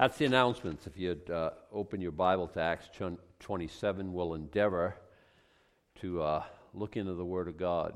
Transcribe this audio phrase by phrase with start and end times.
[0.00, 0.86] That's the announcements.
[0.86, 2.88] If you'd uh, open your Bible to Acts
[3.40, 4.96] 27, we'll endeavor
[5.96, 6.42] to uh,
[6.72, 7.92] look into the Word of God.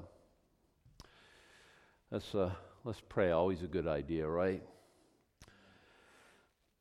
[2.11, 2.51] Let's, uh,
[2.85, 3.31] let's pray.
[3.31, 4.63] Always a good idea, right?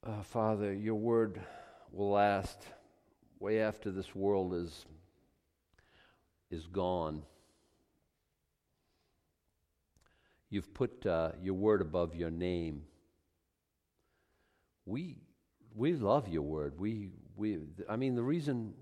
[0.05, 1.39] Uh, Father, your Word
[1.93, 2.57] will last
[3.39, 4.85] way after this world is,
[6.51, 7.23] is gone.
[10.49, 12.81] You've put uh, your Word above your name
[14.85, 15.17] we
[15.75, 16.79] we love your word.
[16.79, 18.73] We we I mean the reason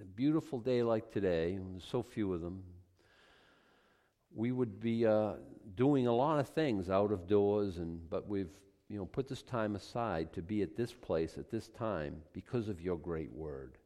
[0.00, 2.62] a beautiful day like today, and so few of them,
[4.34, 5.32] we would be uh,
[5.74, 8.50] doing a lot of things out of doors, and but we've
[8.88, 12.68] you know put this time aside to be at this place at this time because
[12.68, 13.78] of your great word.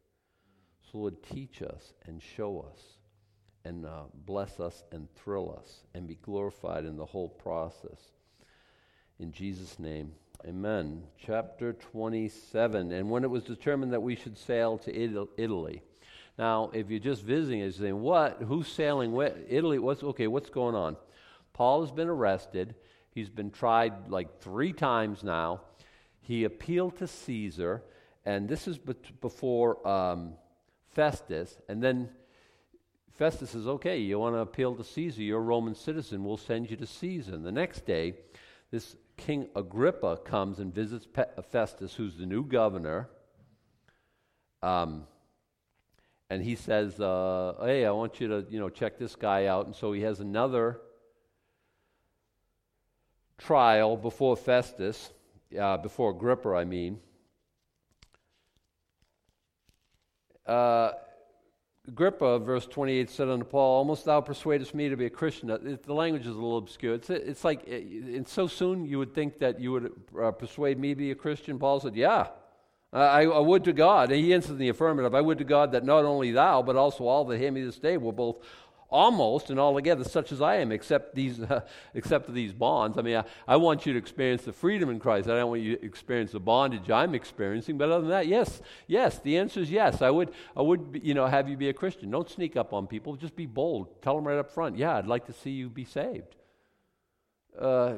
[0.90, 2.80] So Lord, teach us and show us,
[3.64, 8.12] and uh, bless us and thrill us, and be glorified in the whole process.
[9.18, 10.12] In Jesus' name.
[10.46, 11.04] Amen.
[11.16, 12.92] Chapter 27.
[12.92, 15.82] And when it was determined that we should sail to Italy.
[16.38, 18.42] Now, if you're just visiting, you're saying, what?
[18.42, 19.12] Who's sailing?
[19.12, 19.34] Where?
[19.48, 19.78] Italy?
[19.78, 20.98] What's, okay, what's going on?
[21.54, 22.74] Paul has been arrested.
[23.10, 25.62] He's been tried like three times now.
[26.20, 27.82] He appealed to Caesar,
[28.26, 30.34] and this is before um,
[30.90, 31.56] Festus.
[31.70, 32.10] And then
[33.14, 35.22] Festus says, okay, you want to appeal to Caesar?
[35.22, 36.22] You're a Roman citizen.
[36.22, 37.34] We'll send you to Caesar.
[37.34, 38.14] And the next day,
[38.70, 41.06] this King Agrippa comes and visits
[41.50, 43.08] Festus, who's the new governor.
[44.62, 45.06] Um,
[46.30, 49.66] and he says, uh, "Hey, I want you to, you know, check this guy out."
[49.66, 50.80] And so he has another
[53.38, 55.12] trial before Festus,
[55.58, 57.00] uh, before Agrippa, I mean.
[60.46, 60.92] Uh,
[61.86, 65.48] Agrippa, verse 28, said unto Paul, Almost thou persuadest me to be a Christian.
[65.48, 66.94] The language is a little obscure.
[66.94, 70.90] It's, it's like, and so soon you would think that you would uh, persuade me
[70.90, 71.58] to be a Christian.
[71.58, 72.28] Paul said, Yeah,
[72.94, 74.12] I, I, would to God.
[74.12, 76.76] And he answered in the affirmative, I would to God that not only thou, but
[76.76, 78.36] also all that hear me this day were both
[78.94, 81.62] almost and altogether such as I am, except these, uh,
[81.94, 82.96] except these bonds.
[82.96, 85.28] I mean, I, I, want you to experience the freedom in Christ.
[85.28, 87.76] I don't want you to experience the bondage I'm experiencing.
[87.76, 89.18] But other than that, yes, yes.
[89.18, 90.00] The answer is yes.
[90.00, 92.10] I would, I would, you know, have you be a Christian.
[92.10, 93.16] Don't sneak up on people.
[93.16, 94.00] Just be bold.
[94.00, 94.78] Tell them right up front.
[94.78, 96.36] Yeah, I'd like to see you be saved.
[97.58, 97.94] Uh,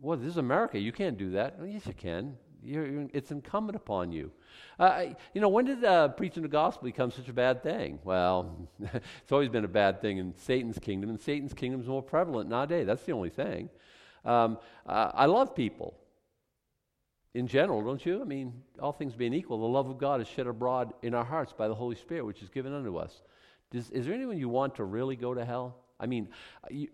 [0.00, 0.78] well, this is America.
[0.78, 1.58] You can't do that.
[1.58, 2.38] Well, yes, you can.
[2.64, 4.30] You're, you're, it's incumbent upon you.
[4.78, 7.98] Uh, you know, when did uh, preaching the gospel become such a bad thing?
[8.04, 12.02] Well, it's always been a bad thing in Satan's kingdom, and Satan's kingdom is more
[12.02, 12.86] prevalent nowadays.
[12.86, 13.68] That's the only thing.
[14.24, 15.94] Um, uh, I love people
[17.34, 18.20] in general, don't you?
[18.20, 21.24] I mean, all things being equal, the love of God is shed abroad in our
[21.24, 23.22] hearts by the Holy Spirit, which is given unto us.
[23.70, 25.76] Does, is there anyone you want to really go to hell?
[25.98, 26.28] I mean,
[26.70, 26.88] you,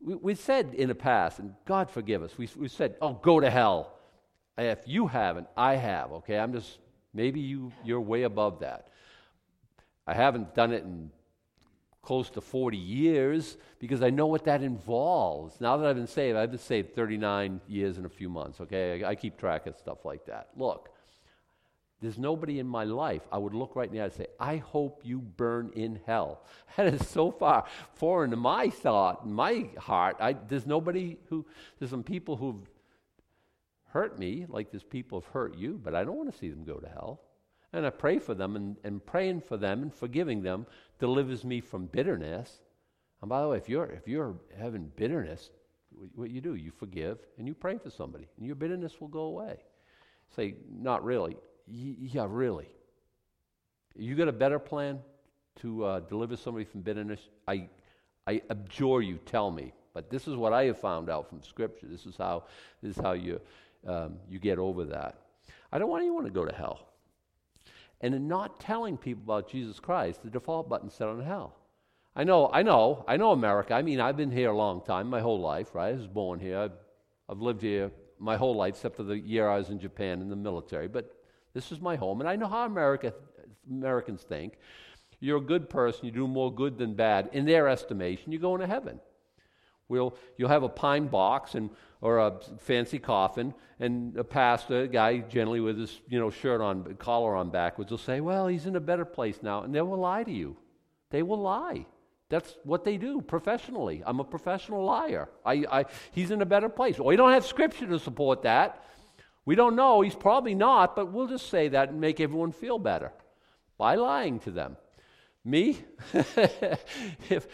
[0.00, 3.40] we, we, said in the past, and God forgive us, we, we said, oh, go
[3.40, 3.95] to hell.
[4.58, 6.38] If you haven't, I have, okay?
[6.38, 6.78] I'm just
[7.16, 8.88] Maybe you, you're way above that.
[10.06, 11.10] I haven't done it in
[12.02, 15.58] close to 40 years because I know what that involves.
[15.60, 19.02] Now that I've been saved, I've been saved 39 years and a few months, okay?
[19.02, 20.50] I, I keep track of stuff like that.
[20.56, 20.90] Look,
[22.02, 25.18] there's nobody in my life I would look right now and say, I hope you
[25.18, 26.42] burn in hell.
[26.76, 30.18] That is so far foreign to my thought, my heart.
[30.20, 31.46] I, there's nobody who,
[31.78, 32.68] there's some people who've
[33.96, 36.64] hurt me like these people have hurt you, but I don't want to see them
[36.64, 37.22] go to hell.
[37.72, 40.66] And I pray for them, and, and praying for them and forgiving them
[40.98, 42.60] delivers me from bitterness.
[43.22, 45.50] And by the way, if you're, if you're having bitterness,
[46.14, 49.22] what you do, you forgive and you pray for somebody, and your bitterness will go
[49.22, 49.56] away.
[50.36, 51.36] Say, not really.
[51.66, 52.68] Y- yeah, really.
[53.96, 54.98] You got a better plan
[55.62, 57.20] to uh, deliver somebody from bitterness?
[57.48, 57.68] I,
[58.26, 59.72] I abjure you, tell me.
[59.94, 61.86] But this is what I have found out from Scripture.
[61.86, 62.44] This is how,
[62.82, 63.40] this is how you,
[63.86, 65.18] um, you get over that.
[65.72, 66.88] I don't want anyone to go to hell.
[68.00, 71.56] And in not telling people about Jesus Christ, the default button set on hell.
[72.14, 73.74] I know, I know, I know America.
[73.74, 75.88] I mean, I've been here a long time, my whole life, right?
[75.88, 76.58] I was born here.
[76.58, 76.72] I've,
[77.28, 80.28] I've lived here my whole life, except for the year I was in Japan in
[80.28, 80.88] the military.
[80.88, 81.14] But
[81.52, 83.12] this is my home, and I know how America,
[83.70, 84.54] Americans think.
[85.20, 87.30] You're a good person, you do more good than bad.
[87.32, 89.00] In their estimation, you're going to heaven.
[89.88, 91.70] We'll, you'll have a pine box and,
[92.00, 96.60] or a fancy coffin, and a pastor, a guy generally with his you know, shirt
[96.60, 99.62] on, collar on backwards, will say, Well, he's in a better place now.
[99.62, 100.56] And they will lie to you.
[101.10, 101.86] They will lie.
[102.28, 104.02] That's what they do professionally.
[104.04, 105.28] I'm a professional liar.
[105.44, 106.98] I, I, he's in a better place.
[106.98, 108.82] Well, We don't have scripture to support that.
[109.44, 110.00] We don't know.
[110.00, 113.12] He's probably not, but we'll just say that and make everyone feel better
[113.78, 114.76] by lying to them.
[115.44, 115.78] Me?
[117.30, 117.46] if,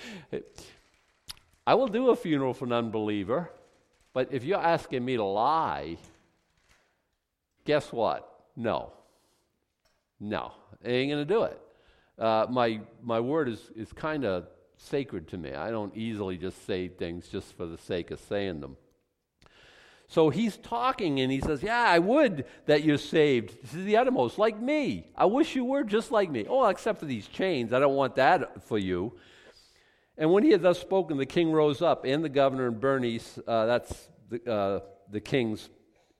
[1.66, 3.50] I will do a funeral for an unbeliever,
[4.12, 5.96] but if you're asking me to lie,
[7.64, 8.28] Guess what?
[8.56, 8.92] No.
[10.18, 10.52] No,
[10.84, 11.60] I ain't going to do it.
[12.18, 15.52] Uh, my, my word is, is kind of sacred to me.
[15.52, 18.76] I don't easily just say things just for the sake of saying them.
[20.06, 24.38] So he's talking and he says, Yeah, I would that you're saved to the uttermost,
[24.38, 25.06] like me.
[25.16, 26.46] I wish you were just like me.
[26.48, 27.72] Oh, except for these chains.
[27.72, 29.14] I don't want that for you.
[30.18, 33.38] And when he had thus spoken, the king rose up, and the governor and Bernice,
[33.46, 34.80] uh, that's the, uh,
[35.10, 35.68] the king's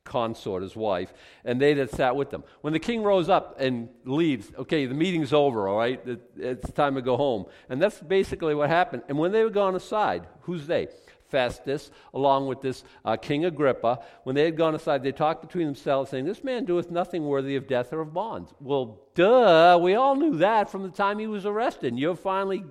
[0.05, 1.13] consort, his wife,
[1.45, 2.43] and they that sat with them.
[2.63, 6.01] When the king rose up and leaves, okay, the meeting's over, all right?
[6.37, 7.47] It's time to go home.
[7.69, 9.03] And that's basically what happened.
[9.09, 10.89] And when they were gone aside, who's they?
[11.29, 15.65] Festus, along with this uh, King Agrippa, when they had gone aside, they talked between
[15.65, 18.53] themselves, saying, This man doeth nothing worthy of death or of bonds.
[18.61, 21.99] Well, duh, we all knew that from the time he was arrested.
[21.99, 22.65] You're finally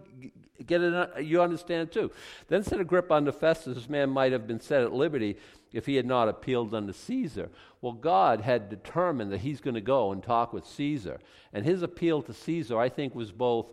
[0.63, 2.11] get it, you understand too.
[2.47, 5.37] Then said Agrippa unto Festus, This man might have been set at liberty
[5.73, 7.49] if he had not appealed unto Caesar.
[7.81, 11.19] Well, God had determined that he's going to go and talk with Caesar.
[11.53, 13.67] And his appeal to Caesar, I think, was both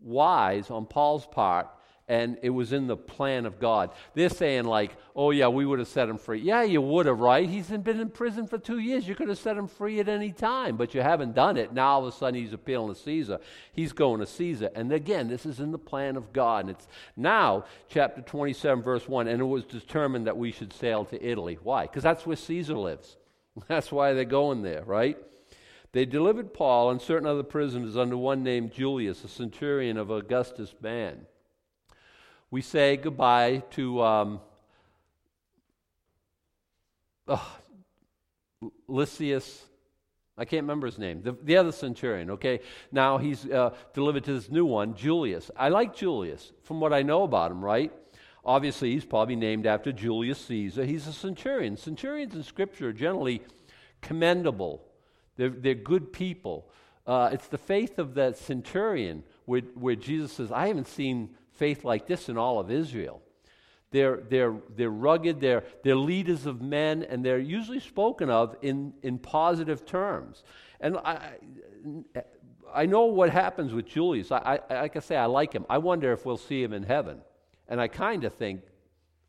[0.00, 1.68] wise on Paul's part
[2.10, 3.90] and it was in the plan of God.
[4.14, 6.40] They're saying, like, oh, yeah, we would have set him free.
[6.40, 7.48] Yeah, you would have, right?
[7.48, 9.06] He's been in prison for two years.
[9.06, 11.72] You could have set him free at any time, but you haven't done it.
[11.72, 13.38] Now all of a sudden he's appealing to Caesar.
[13.72, 14.70] He's going to Caesar.
[14.74, 16.64] And again, this is in the plan of God.
[16.64, 21.04] And it's now, chapter 27, verse 1, and it was determined that we should sail
[21.04, 21.60] to Italy.
[21.62, 21.82] Why?
[21.82, 23.18] Because that's where Caesar lives.
[23.68, 25.18] That's why they're going there, right?
[25.90, 30.72] They delivered Paul and certain other prisoners under one named Julius, a centurion of Augustus'
[30.72, 31.26] band
[32.50, 34.40] we say goodbye to um,
[38.88, 39.66] Lysias.
[40.36, 41.22] I can't remember his name.
[41.22, 42.60] The, the other centurion, okay?
[42.90, 45.50] Now he's uh, delivered to this new one, Julius.
[45.56, 47.92] I like Julius from what I know about him, right?
[48.44, 50.84] Obviously, he's probably named after Julius Caesar.
[50.84, 51.76] He's a centurion.
[51.76, 53.42] Centurions in Scripture are generally
[54.00, 54.82] commendable,
[55.36, 56.70] they're, they're good people.
[57.06, 61.30] Uh, it's the faith of that centurion where, where Jesus says, I haven't seen
[61.60, 63.20] faith like this in all of Israel.
[63.90, 68.94] They're, they're, they're rugged, they're, they're leaders of men, and they're usually spoken of in,
[69.02, 70.42] in positive terms.
[70.80, 71.18] And I,
[72.74, 74.32] I know what happens with Julius.
[74.32, 75.66] I, I, like I say, I like him.
[75.68, 77.20] I wonder if we'll see him in heaven.
[77.68, 78.62] And I kind of think,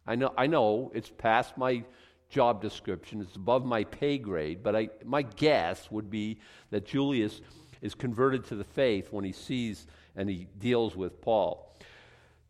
[0.08, 1.84] I know, I know it's past my
[2.30, 6.40] job description, it's above my pay grade, but I, my guess would be
[6.70, 7.42] that Julius
[7.82, 9.86] is converted to the faith when he sees
[10.16, 11.68] and he deals with Paul.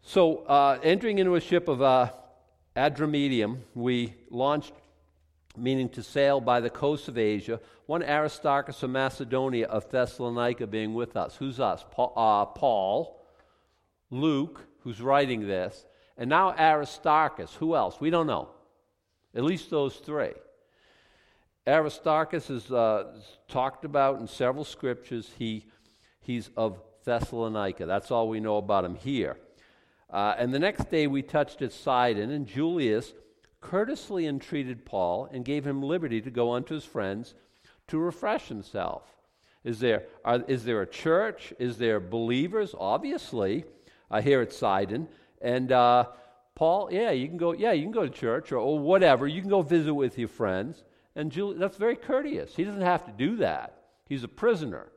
[0.03, 2.12] So, uh, entering into a ship of uh,
[2.75, 4.74] Adramyttium, we launched,
[5.56, 7.59] meaning to sail by the coast of Asia.
[7.86, 11.36] One Aristarchus of Macedonia of Thessalonica being with us.
[11.36, 11.86] Who's us?
[11.92, 13.21] Paul, uh, Paul,
[14.09, 15.86] Luke, who's writing this,
[16.18, 17.53] and now Aristarchus.
[17.56, 18.01] Who else?
[18.01, 18.50] We don't know.
[19.36, 20.33] At least those three.
[21.68, 25.30] Aristarchus is uh, talked about in several scriptures.
[25.38, 25.68] He,
[26.21, 27.86] he's of Thessalonica.
[27.86, 29.38] That's all we know about him here.
[30.12, 33.13] Uh, and the next day we touched at Sidon, and Julius
[33.62, 37.34] courteously entreated Paul and gave him liberty to go unto his friends
[37.88, 39.04] to refresh himself.
[39.63, 41.54] Is there, are, is there a church?
[41.60, 42.74] Is there believers?
[42.78, 43.63] Obviously,
[44.10, 45.08] uh, here at Sidon.
[45.42, 46.08] And uh,
[46.56, 47.54] Paul, yeah, you can go.
[47.54, 49.28] Yeah, you can go to church or, or whatever.
[49.28, 50.84] You can go visit with your friends.
[51.16, 52.56] And Julius, that's very courteous.
[52.56, 53.84] He doesn't have to do that.
[54.08, 54.91] He's a prisoner.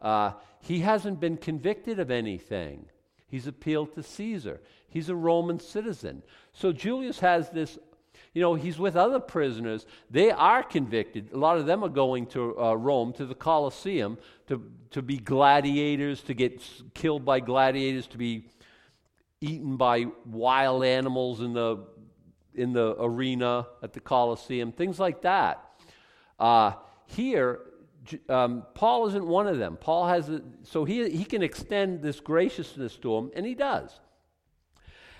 [0.00, 2.86] Uh, he hasn't been convicted of anything.
[3.28, 4.60] He's appealed to Caesar.
[4.88, 6.22] He's a Roman citizen.
[6.52, 7.78] So Julius has this,
[8.32, 9.86] you know, he's with other prisoners.
[10.10, 11.32] They are convicted.
[11.32, 15.18] A lot of them are going to uh, Rome, to the Colosseum, to, to be
[15.18, 16.62] gladiators, to get
[16.94, 18.46] killed by gladiators, to be
[19.40, 21.84] eaten by wild animals in the,
[22.54, 25.62] in the arena at the Colosseum, things like that.
[26.38, 26.72] Uh,
[27.06, 27.60] here,
[28.28, 29.76] um, Paul isn't one of them.
[29.76, 34.00] Paul has, a, so he, he can extend this graciousness to him, and he does.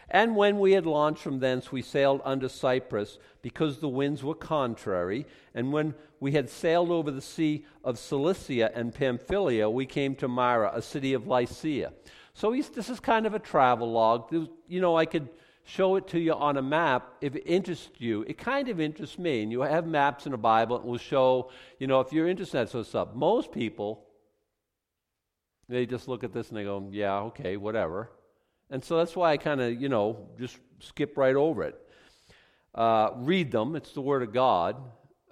[0.09, 4.37] And when we had launched from thence, we sailed unto Cyprus because the winds were
[4.37, 5.26] contrary.
[5.55, 10.28] And when we had sailed over the sea of Cilicia and Pamphylia, we came to
[10.28, 11.93] Myra, a city of Lycia.
[12.35, 14.33] So this is kind of a travel log.
[14.69, 15.28] You know, I could
[15.66, 18.25] show it to you on a map if it interests you.
[18.28, 19.42] It kind of interests me.
[19.42, 22.56] And you have maps in the Bible, it will show, you know, if you're interested
[22.58, 23.08] in that sort of stuff.
[23.14, 24.04] Most people,
[25.68, 28.11] they just look at this and they go, yeah, okay, whatever.
[28.70, 31.80] And so that's why I kind of, you know, just skip right over it.
[32.73, 34.76] Uh, read them, it's the Word of God.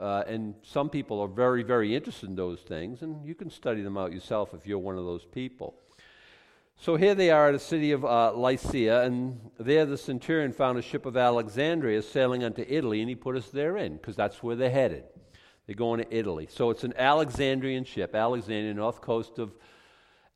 [0.01, 3.83] Uh, and some people are very, very interested in those things, and you can study
[3.83, 5.77] them out yourself if you're one of those people.
[6.77, 10.79] So here they are at the city of uh, Lycia, and there the centurion found
[10.79, 14.57] a ship of Alexandria sailing unto Italy, and he put us therein, because that's where
[14.57, 15.05] they're headed.
[15.67, 16.47] They're going to Italy.
[16.51, 19.53] So it's an Alexandrian ship, Alexandria, north coast of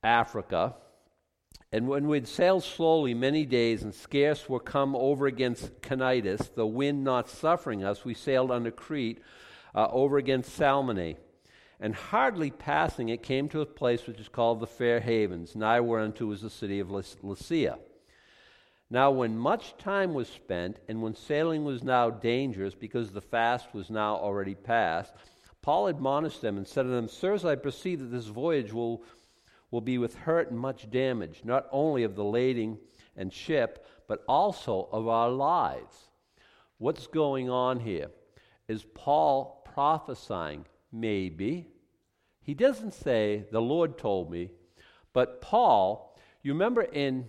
[0.03, 0.77] Africa.
[1.71, 6.67] And when we'd sailed slowly many days and scarce were come over against Cnidus, the
[6.67, 9.21] wind not suffering us, we sailed under Crete
[9.75, 11.17] uh, over against Salmone.
[11.81, 15.81] And hardly passing it, came to a place which is called the Fair Havens, nigh
[15.81, 17.79] whereunto was the city of Lasea.
[18.91, 23.75] Now, when much time was spent, and when sailing was now dangerous, because the fast
[23.75, 25.13] was now already past,
[25.61, 29.03] Paul admonished them and said to them, Sirs, I perceive that this voyage will,
[29.71, 32.79] will be with hurt and much damage, not only of the lading
[33.17, 36.09] and ship, but also of our lives.
[36.79, 38.09] What's going on here?
[38.67, 40.65] Is Paul prophesying?
[40.93, 41.69] Maybe.
[42.43, 44.51] He doesn't say, The Lord told me.
[45.13, 47.29] But Paul, you remember in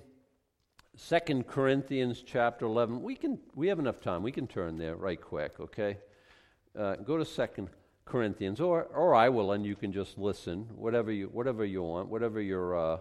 [0.95, 3.01] Second Corinthians chapter 11.
[3.01, 4.21] We, can, we have enough time.
[4.21, 5.97] We can turn there right quick, okay?
[6.77, 7.69] Uh, go to Second
[8.03, 12.09] Corinthians, or, or I will, and you can just listen, whatever you, whatever you want,
[12.09, 12.97] whatever your uh,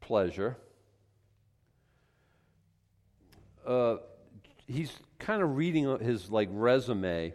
[0.00, 0.58] pleasure.
[3.66, 3.96] Uh,
[4.66, 7.32] he's kind of reading his like resume.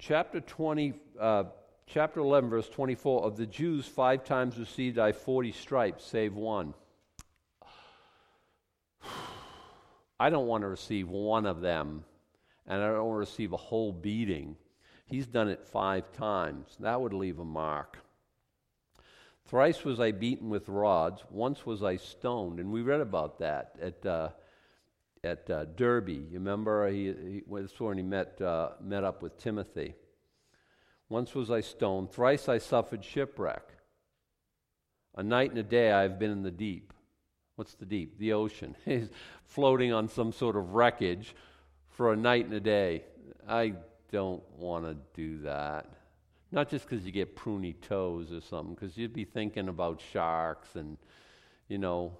[0.00, 1.44] Chapter 20, uh,
[1.88, 6.72] chapter 11, verse 24 of the Jews, five times received I 40 stripes, save one.
[10.20, 12.04] I don't want to receive one of them,
[12.68, 14.54] and I don't want to receive a whole beating.
[15.06, 16.76] He's done it five times.
[16.78, 17.98] That would leave a mark.
[19.46, 22.60] Thrice was I beaten with rods, once was I stoned.
[22.60, 24.28] And we read about that at, uh,
[25.24, 26.08] at uh, Derbe.
[26.08, 26.88] You remember?
[26.88, 29.94] He, he, when he met, uh, met up with Timothy.
[31.08, 33.62] Once was I stoned, thrice I suffered shipwreck.
[35.16, 36.92] A night and a day I have been in the deep.
[37.56, 38.18] What's the deep?
[38.18, 38.76] The ocean.
[38.84, 39.10] He's
[39.44, 41.34] floating on some sort of wreckage
[41.88, 43.04] for a night and a day.
[43.48, 43.74] I
[44.12, 45.86] don't want to do that.
[46.50, 50.76] Not just because you get pruny toes or something, because you'd be thinking about sharks
[50.76, 50.96] and,
[51.68, 52.12] you know,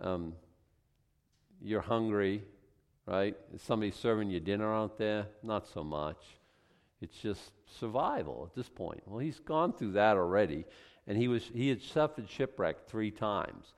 [0.00, 0.32] um,
[1.60, 2.42] you're hungry,
[3.06, 3.36] right?
[3.54, 5.26] Is somebody serving you dinner out there?
[5.42, 6.18] Not so much.
[7.00, 9.02] It's just survival at this point.
[9.06, 10.64] Well, he's gone through that already,
[11.06, 13.74] and he was he had suffered shipwreck three times.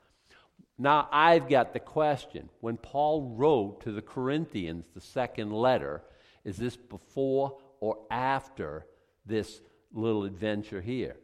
[0.79, 2.49] Now, I've got the question.
[2.61, 6.03] When Paul wrote to the Corinthians the second letter,
[6.45, 8.87] is this before or after
[9.27, 9.61] this
[9.93, 11.17] little adventure here?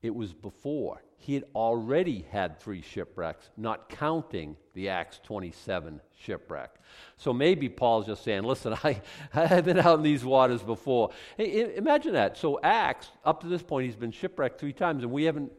[0.00, 1.02] It was before.
[1.22, 6.74] He had already had three shipwrecks, not counting the Acts 27 shipwreck.
[7.16, 9.00] So maybe Paul's just saying, listen, I,
[9.32, 11.10] I've been out in these waters before.
[11.36, 12.36] Hey, imagine that.
[12.36, 15.52] So, Acts, up to this point, he's been shipwrecked three times, and we haven't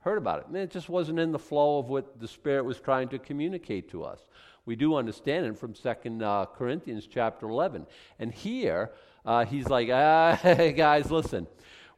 [0.00, 0.46] heard about it.
[0.48, 3.88] And it just wasn't in the flow of what the Spirit was trying to communicate
[3.90, 4.26] to us.
[4.66, 7.86] We do understand it from Second uh, Corinthians chapter 11.
[8.18, 8.90] And here,
[9.24, 10.40] uh, he's like, ah,
[10.76, 11.46] guys, listen,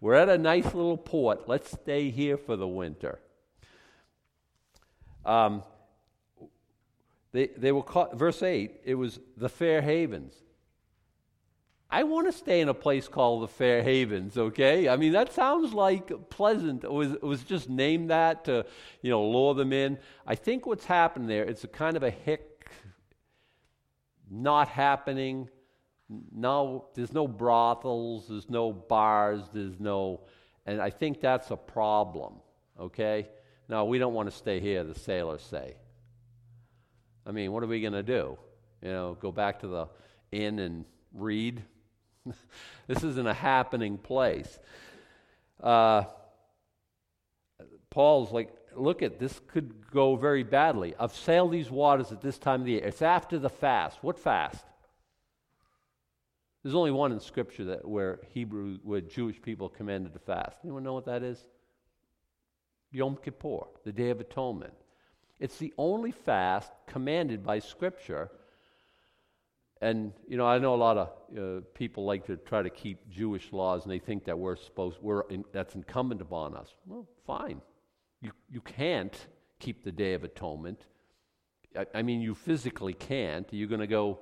[0.01, 1.49] we're at a nice little port.
[1.49, 3.19] Let's stay here for the winter.
[5.25, 5.63] Um,
[7.33, 10.35] they, they were called, verse 8, it was the Fair Havens.
[11.91, 14.89] I want to stay in a place called the Fair Havens, okay?
[14.89, 16.83] I mean, that sounds like pleasant.
[16.83, 18.67] It was, it was just named that to,
[19.03, 19.99] you know, lure them in.
[20.27, 22.71] I think what's happened there, it's a kind of a hick,
[24.31, 25.49] not happening.
[26.09, 30.21] No, there's no brothels, there's no bars, there's no,
[30.65, 32.35] and I think that's a problem,
[32.79, 33.29] okay?
[33.69, 35.75] Now, we don't want to stay here, the sailors say.
[37.27, 38.39] I mean, what are we going to do?
[38.83, 39.89] You know, go back to the
[40.31, 41.63] inn and read?
[42.87, 44.59] this isn't a happening place.
[45.61, 46.05] Uh,
[47.91, 50.95] Paul's like, look at this could go very badly.
[51.01, 52.85] I've sailed these waters at this time of the year.
[52.85, 53.99] It's after the fast.
[54.03, 54.65] What fast?
[56.67, 60.57] There's only one in Scripture that where Hebrew, where Jewish people commanded to fast.
[60.65, 61.45] Anyone know what that is?
[62.91, 64.75] Yom Kippur, the Day of Atonement.
[65.39, 68.31] It's the only fast commanded by Scripture
[69.81, 71.09] and you know, I know a lot of
[71.39, 74.99] uh, people like to try to keep Jewish laws, and they think that we're supposed
[75.03, 76.75] we're in, that's incumbent upon us.
[76.87, 77.61] Well, fine.
[78.23, 79.15] You you can't
[79.59, 80.87] keep the Day of Atonement.
[81.79, 83.47] I, I mean, you physically can't.
[83.53, 84.21] You're going to go,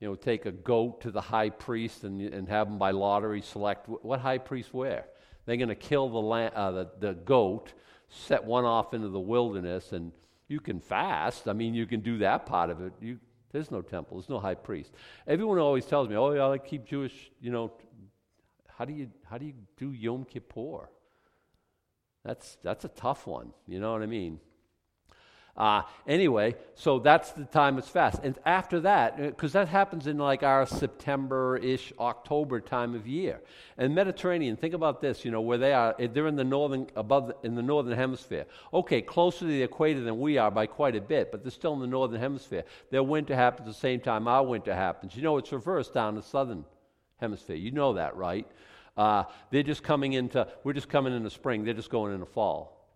[0.00, 3.40] you know, take a goat to the high priest and and have him by lottery
[3.40, 5.06] select what high priest where.
[5.46, 7.72] They're going to kill the, la- uh, the the goat,
[8.08, 10.12] set one off into the wilderness, and
[10.48, 11.48] you can fast.
[11.48, 12.92] I mean, you can do that part of it.
[13.00, 13.18] You
[13.52, 14.18] there's no temple.
[14.18, 14.92] There's no high priest.
[15.26, 17.72] Everyone always tells me, "Oh, yeah, I keep Jewish." You know,
[18.76, 20.90] how do you how do you do Yom Kippur?
[22.24, 23.52] That's that's a tough one.
[23.66, 24.40] You know what I mean?
[25.56, 28.20] Uh, anyway, so that's the time it's fast.
[28.22, 33.06] And after that, because uh, that happens in like our September ish, October time of
[33.06, 33.40] year.
[33.78, 36.88] And Mediterranean, think about this, you know, where they are, eh, they're in the northern,
[36.94, 38.44] above, the, in the northern hemisphere.
[38.74, 41.72] Okay, closer to the equator than we are by quite a bit, but they're still
[41.72, 42.64] in the northern hemisphere.
[42.90, 45.16] Their winter happens the same time our winter happens.
[45.16, 46.66] You know, it's reversed down the southern
[47.18, 47.56] hemisphere.
[47.56, 48.46] You know that, right?
[48.94, 52.20] Uh, they're just coming into, we're just coming in the spring, they're just going in
[52.20, 52.90] the fall.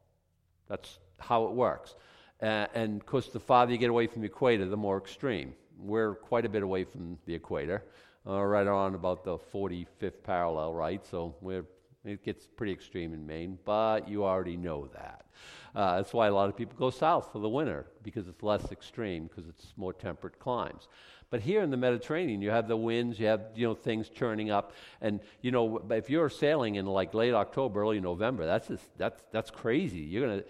[0.68, 1.94] That's how it works.
[2.42, 5.54] Uh, and of course, the farther you get away from the equator, the more extreme.
[5.78, 7.84] We're quite a bit away from the equator,
[8.26, 11.04] uh, right on about the 45th parallel, right?
[11.06, 11.64] So we're
[12.04, 15.26] it gets pretty extreme in Maine, but you already know that.
[15.74, 18.72] Uh, that's why a lot of people go south for the winter because it's less
[18.72, 20.88] extreme because it's more temperate climes.
[21.28, 24.50] But here in the Mediterranean, you have the winds, you have you know things churning
[24.50, 28.84] up, and you know if you're sailing in like late October, early November, that's just,
[28.96, 30.00] that's that's crazy.
[30.00, 30.42] You're gonna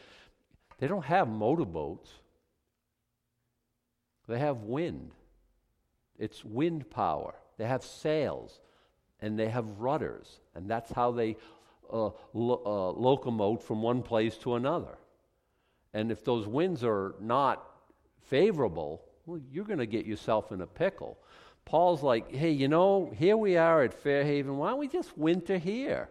[0.81, 2.11] they don't have motorboats.
[4.27, 5.13] They have wind.
[6.19, 7.35] It's wind power.
[7.59, 8.61] They have sails
[9.21, 11.37] and they have rudders, and that's how they
[11.93, 14.97] uh, lo- uh, locomote from one place to another.
[15.93, 17.63] And if those winds are not
[18.23, 21.19] favorable, well, you're going to get yourself in a pickle.
[21.65, 24.57] Paul's like, hey, you know, here we are at Fairhaven.
[24.57, 26.09] Why don't we just winter here?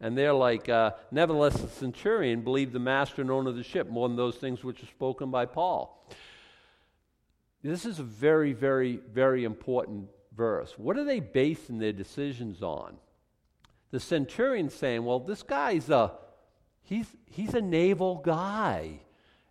[0.00, 3.88] And they're like, uh, nevertheless, the centurion believed the master and owner of the ship
[3.88, 6.06] more than those things which are spoken by Paul.
[7.62, 10.74] This is a very, very, very important verse.
[10.76, 12.96] What are they basing their decisions on?
[13.90, 16.12] The centurion saying, well, this guy's a,
[16.82, 19.00] he's, he's a naval guy.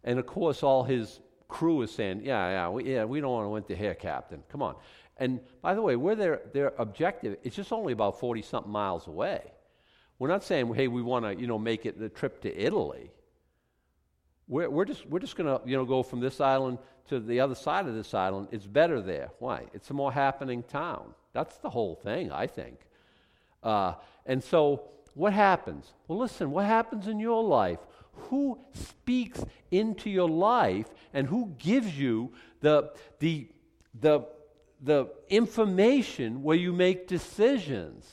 [0.03, 3.45] And of course, all his crew is saying, yeah, yeah, we, yeah, we don't want
[3.45, 4.43] to winter here, Captain.
[4.49, 4.75] Come on.
[5.17, 9.07] And by the way, where their, their objective, it's just only about 40 something miles
[9.07, 9.41] away.
[10.17, 13.12] We're not saying, hey, we want to, you know, make it the trip to Italy.
[14.48, 16.77] We're, we're just, we're just going to, you know, go from this island
[17.10, 18.48] to the other side of this island.
[18.51, 19.29] It's better there.
[19.39, 19.63] Why?
[19.74, 21.13] It's a more happening town.
[21.34, 22.79] That's the whole thing, I think.
[23.62, 23.95] Uh,
[24.25, 24.84] and so,
[25.15, 25.93] what happens?
[26.07, 27.79] Well, listen, what happens in your life?
[28.29, 33.50] Who speaks into your life and who gives you the, the,
[34.00, 34.22] the,
[34.81, 38.05] the information where you make decisions?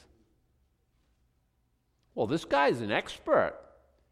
[2.14, 3.54] Well, this guy's an expert.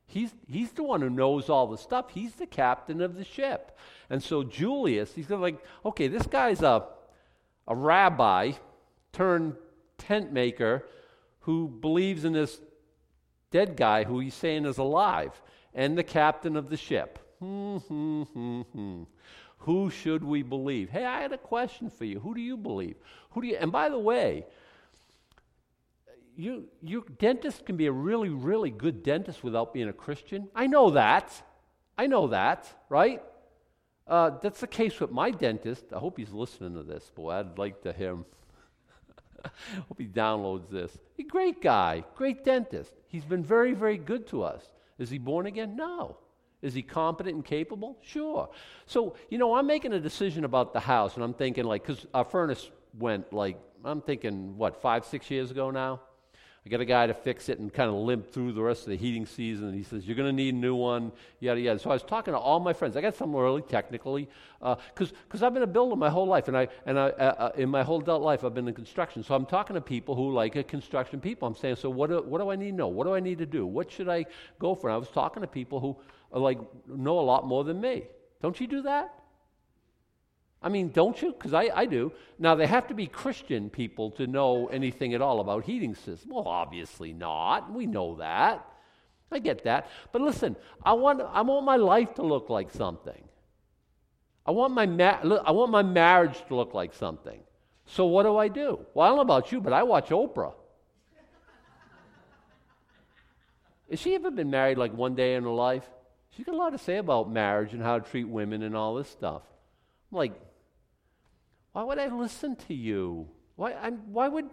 [0.07, 2.11] He's, he's the one who knows all the stuff.
[2.11, 3.79] He's the captain of the ship.
[4.09, 6.85] And so Julius, he's like, okay, this guy's a,
[7.69, 8.53] a rabbi
[9.13, 9.55] turned
[9.99, 10.87] tent maker
[11.41, 12.61] who believes in this
[13.51, 15.41] dead guy who he's saying is alive
[15.75, 17.19] and the captain of the ship.
[17.39, 18.23] Hmm, hmm,
[18.63, 19.03] hmm,
[19.59, 20.91] who should we believe?
[20.91, 22.19] Hey, I had a question for you.
[22.21, 22.97] Who do you believe?
[23.31, 23.57] Who do you?
[23.57, 24.47] And by the way,
[26.37, 30.49] you, you dentist can be a really, really good dentist without being a Christian.
[30.55, 31.31] I know that.
[31.99, 33.23] I know that, right?
[34.07, 35.85] Uh, that's the case with my dentist.
[35.95, 37.31] I hope he's listening to this, boy.
[37.33, 38.25] I'd like to hear him.
[39.89, 40.97] hope he downloads this.
[41.17, 42.93] He's a great guy, great dentist.
[43.07, 44.63] He's been very, very good to us.
[44.99, 45.77] Is he born again?
[45.77, 46.17] No.
[46.63, 47.99] Is he competent and capable?
[48.03, 48.51] Sure.
[48.87, 52.07] So, you know, I'm making a decision about the house, and I'm thinking, like, because
[52.13, 56.01] our furnace went, like, I'm thinking, what, five, six years ago now?
[56.71, 58.97] Got a guy to fix it and kind of limp through the rest of the
[58.97, 59.67] heating season.
[59.67, 61.81] And he says, You're going to need a new one, yada, yada.
[61.81, 62.97] So I was talking to all my friends.
[62.97, 64.29] I got some really technically,
[64.61, 66.47] because uh, I've been a builder my whole life.
[66.47, 69.25] And, I, and I, uh, uh, in my whole adult life, I've been in construction.
[69.25, 71.49] So I'm talking to people who like construction people.
[71.49, 72.89] I'm saying, So what do, what do I need to know?
[72.89, 73.67] What do I need to do?
[73.67, 74.27] What should I
[74.61, 74.91] go for?
[74.91, 75.97] And I was talking to people who
[76.39, 78.05] like know a lot more than me.
[78.43, 79.20] Don't you do that?
[80.63, 81.33] I mean, don't you?
[81.33, 82.13] Because I, I do.
[82.39, 86.27] Now, they have to be Christian people to know anything at all about heating systems.
[86.29, 87.73] Well, obviously not.
[87.73, 88.67] We know that.
[89.33, 89.89] I get that.
[90.13, 93.25] But listen, I want, I want my life to look like something.
[94.45, 97.41] I want, my ma- I want my marriage to look like something.
[97.87, 98.81] So what do I do?
[98.93, 100.55] Well, I don't know about you, but I watch Oprah.
[103.91, 105.89] Has she ever been married like one day in her life?
[106.31, 108.95] She's got a lot to say about marriage and how to treat women and all
[108.95, 109.43] this stuff.
[110.11, 110.33] I'm like,
[111.73, 113.29] why would I listen to you?
[113.57, 114.47] Why, I'm, why would.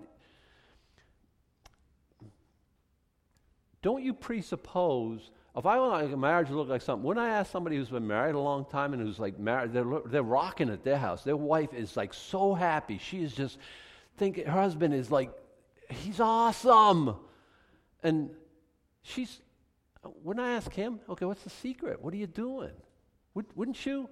[3.82, 7.52] Don't you presuppose, if I want a marriage to look like something, when I ask
[7.52, 10.84] somebody who's been married a long time and who's like married, they're, they're rocking at
[10.84, 11.24] their house.
[11.24, 12.98] Their wife is like so happy.
[12.98, 13.58] She is just
[14.18, 15.32] thinking, her husband is like,
[15.90, 17.16] he's awesome.
[18.04, 18.30] And
[19.02, 19.42] she's,
[20.22, 22.02] when I ask him, okay, what's the secret?
[22.02, 22.74] What are you doing?
[23.34, 24.10] Would, wouldn't you?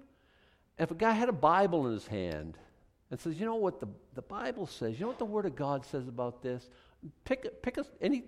[0.80, 2.58] If a guy had a Bible in his hand
[3.12, 5.56] and says, you know what the, the Bible says, you know what the Word of
[5.56, 6.70] God says about this?
[7.24, 8.24] Pick, pick a, any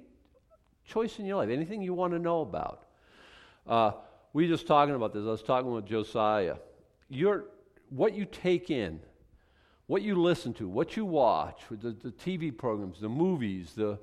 [0.85, 2.85] choice in your life, anything you want to know about.
[3.65, 3.91] Uh,
[4.33, 5.23] we were just talking about this.
[5.23, 6.57] I was talking with Josiah.
[7.09, 7.45] You're,
[7.89, 8.99] what you take in,
[9.87, 13.97] what you listen to, what you watch, the, the TV programs, the movies, the,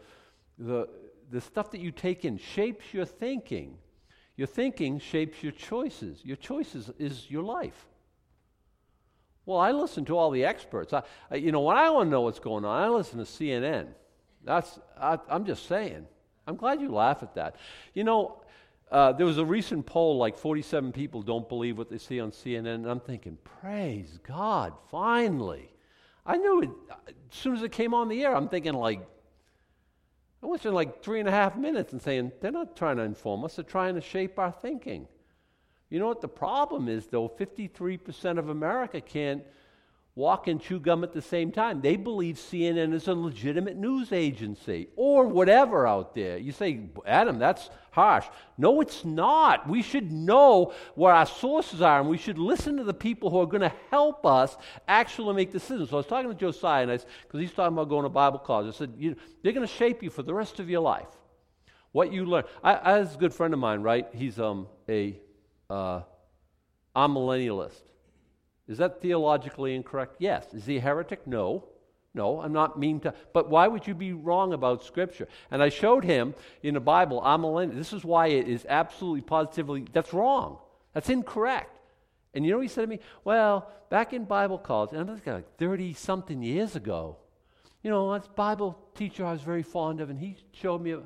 [0.58, 0.88] the,
[1.30, 3.78] the stuff that you take in shapes your thinking.
[4.36, 6.20] Your thinking shapes your choices.
[6.24, 7.86] Your choices is your life.
[9.46, 10.92] Well, I listen to all the experts.
[10.92, 11.02] I,
[11.34, 13.88] you know, when I want to know what's going on, I listen to CNN.
[14.42, 16.06] That's, I, I'm just saying.
[16.46, 17.56] I'm glad you laugh at that.
[17.94, 18.42] You know,
[18.90, 22.30] uh, there was a recent poll, like 47 people don't believe what they see on
[22.30, 25.70] CNN, and I'm thinking, praise God, finally.
[26.26, 26.70] I knew it
[27.08, 28.34] as soon as it came on the air.
[28.34, 29.00] I'm thinking, like,
[30.42, 33.02] I went in like three and a half minutes and saying, they're not trying to
[33.02, 35.08] inform us, they're trying to shape our thinking.
[35.90, 37.28] You know what the problem is, though?
[37.28, 39.42] 53% of America can't
[40.16, 41.80] walk and chew gum at the same time.
[41.80, 46.38] They believe CNN is a legitimate news agency or whatever out there.
[46.38, 48.26] You say, Adam, that's harsh.
[48.56, 49.68] No, it's not.
[49.68, 53.40] We should know where our sources are and we should listen to the people who
[53.40, 55.90] are going to help us actually make decisions.
[55.90, 58.72] So I was talking to Josiah because he's talking about going to Bible college.
[58.72, 61.08] I said, you, they're going to shape you for the rest of your life.
[61.90, 62.44] What you learn.
[62.62, 64.06] I, I a good friend of mine, right?
[64.12, 65.18] He's um, a
[65.70, 66.02] uh,
[66.94, 67.82] amillennialist.
[68.66, 70.16] Is that theologically incorrect?
[70.18, 70.52] Yes.
[70.54, 71.26] Is he a heretic?
[71.26, 71.68] No.
[72.14, 73.12] No, I'm not mean to.
[73.32, 75.26] But why would you be wrong about Scripture?
[75.50, 77.74] And I showed him in the Bible, amillennial.
[77.74, 80.58] This is why it is absolutely positively, that's wrong.
[80.92, 81.76] That's incorrect.
[82.32, 83.00] And you know what he said to me?
[83.24, 87.16] Well, back in Bible college, and guy like 30 something years ago,
[87.82, 91.02] you know, this Bible teacher I was very fond of, and he showed me, a,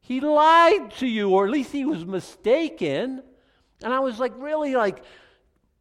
[0.00, 3.22] he lied to you, or at least he was mistaken.
[3.82, 5.02] And I was like, really like,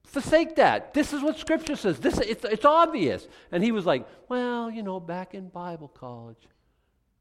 [0.04, 0.94] forsake that.
[0.94, 2.00] This is what Scripture says.
[2.00, 3.28] This, it's, it's obvious.
[3.52, 6.48] And he was like, well, you know, back in Bible college.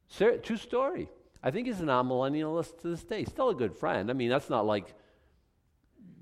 [0.09, 1.09] Sir, true story.
[1.43, 3.25] I think he's an amillennialist to this day.
[3.25, 4.11] Still a good friend.
[4.11, 4.95] I mean, that's not like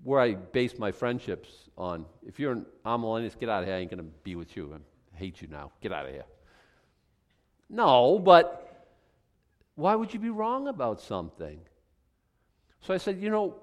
[0.03, 2.07] where I base my friendships on.
[2.27, 3.77] If you're an amillennialist, get out of here.
[3.77, 4.75] I ain't going to be with you.
[5.15, 5.73] I hate you now.
[5.81, 6.25] Get out of here.
[7.69, 8.89] No, but
[9.77, 11.61] why would you be wrong about something?
[12.81, 13.57] So I said, you know,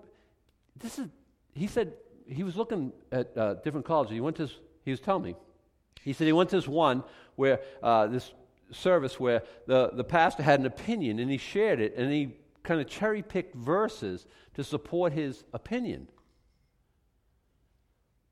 [0.80, 1.08] this is,
[1.54, 1.94] he said,
[2.28, 4.14] he was looking at uh, different colleges.
[4.14, 4.50] He went to,
[4.86, 5.36] he was telling me,
[6.04, 7.04] he said he went to this one
[7.36, 8.32] where, uh, this
[8.72, 12.80] service where the, the pastor had an opinion and he shared it and he kind
[12.80, 16.08] of cherry picked verses to support his opinion.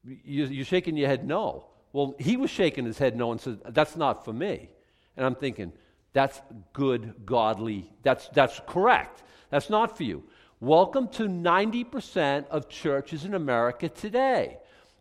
[0.04, 1.66] You, you're shaking your head no.
[1.92, 4.70] Well, he was shaking his head no and said, That's not for me.
[5.16, 5.74] And I'm thinking,
[6.14, 6.40] That's
[6.74, 9.24] good, godly, that's, that's correct.
[9.50, 10.24] That's not for you.
[10.60, 14.58] Welcome to 90% of churches in America today.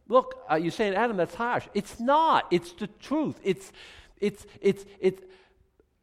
[0.07, 1.67] Look, uh, you're saying, Adam, that's harsh.
[1.73, 2.47] It's not.
[2.51, 3.41] It's the truth.
[3.43, 3.73] It's,
[4.21, 5.23] it's, it's, it's,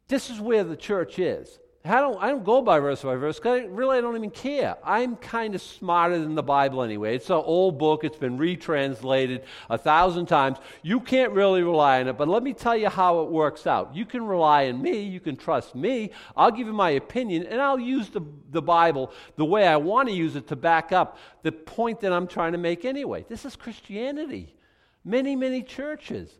[0.08, 1.60] this is where the church is.
[1.86, 4.76] I don't, I don't go by verse by verse because really I don't even care.
[4.82, 7.14] I'm kind of smarter than the Bible anyway.
[7.14, 10.56] It's an old book, it's been retranslated a thousand times.
[10.82, 13.94] You can't really rely on it, but let me tell you how it works out.
[13.94, 16.12] You can rely on me, you can trust me.
[16.34, 20.08] I'll give you my opinion, and I'll use the, the Bible the way I want
[20.08, 23.26] to use it to back up the point that I'm trying to make anyway.
[23.28, 24.54] This is Christianity.
[25.04, 26.30] Many, many churches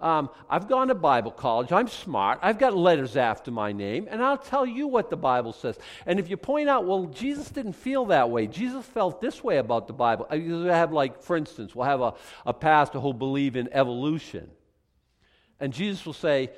[0.00, 1.72] um, I've gone to Bible college.
[1.72, 2.38] I'm smart.
[2.42, 5.78] I've got letters after my name, and I'll tell you what the Bible says.
[6.06, 8.46] And if you point out, well, Jesus didn't feel that way.
[8.46, 10.26] Jesus felt this way about the Bible.
[10.30, 14.50] We have, like, for instance, we'll have a, a pastor who'll believe in evolution.
[15.60, 16.50] And Jesus will say,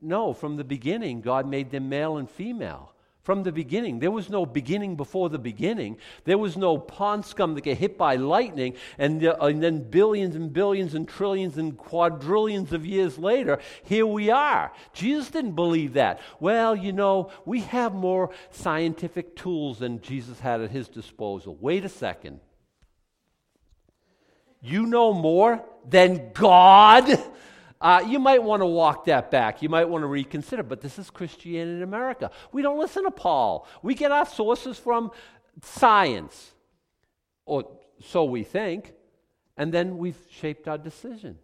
[0.00, 2.92] no, from the beginning, God made them male and female
[3.26, 3.98] from the beginning.
[3.98, 5.98] There was no beginning before the beginning.
[6.26, 10.36] There was no pond scum that get hit by lightning, and, uh, and then billions
[10.36, 14.72] and billions and trillions and quadrillions of years later, here we are.
[14.92, 16.20] Jesus didn't believe that.
[16.38, 21.58] Well, you know, we have more scientific tools than Jesus had at his disposal.
[21.60, 22.38] Wait a second.
[24.62, 27.20] You know more than God?
[27.80, 29.62] Uh, you might want to walk that back.
[29.62, 30.62] You might want to reconsider.
[30.62, 32.30] But this is Christianity in America.
[32.52, 33.66] We don't listen to Paul.
[33.82, 35.10] We get our sources from
[35.62, 36.52] science,
[37.44, 37.68] or
[38.00, 38.92] so we think,
[39.56, 41.38] and then we've shaped our decision.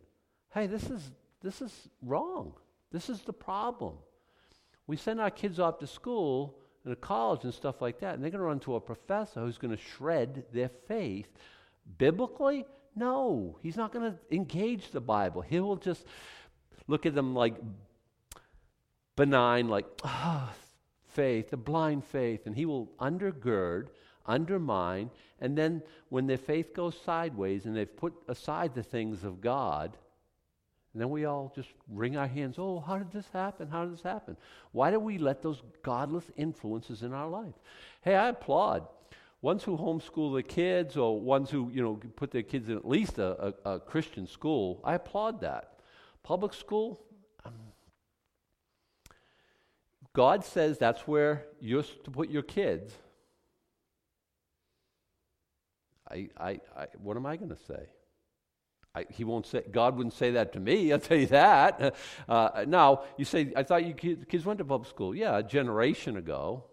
[0.51, 1.11] Hey, this is
[1.43, 2.55] this is wrong.
[2.91, 3.95] This is the problem.
[4.87, 8.23] We send our kids off to school and to college and stuff like that, and
[8.23, 11.29] they're going to run to a professor who's going to shred their faith.
[11.99, 15.41] Biblically, no, he's not going to engage the Bible.
[15.41, 16.05] He will just
[16.87, 17.55] look at them like
[19.17, 20.53] benign, like, oh,
[21.09, 23.89] faith, the blind faith, and he will undergird,
[24.27, 29.41] undermine, and then when their faith goes sideways and they've put aside the things of
[29.41, 29.97] God,
[30.93, 33.69] and then we all just wring our hands, oh, how did this happen?
[33.69, 34.37] How did this happen?
[34.73, 37.55] Why do we let those godless influences in our life?
[38.03, 38.87] Hey, I applaud
[39.43, 42.89] ones who homeschool their kids or ones who, you know, put their kids in at
[42.89, 45.81] least a, a, a Christian school, I applaud that.
[46.23, 47.05] Public school,
[47.45, 47.53] um,
[50.13, 52.95] God says that's where you're to put your kids.
[56.09, 57.89] I, I, I what am I going to say?
[58.95, 61.97] I, he won't say, God wouldn't say that to me, I'll tell you that.
[62.29, 65.17] Uh, now, you say, I thought you kids went to public school.
[65.17, 66.65] Yeah, a generation ago.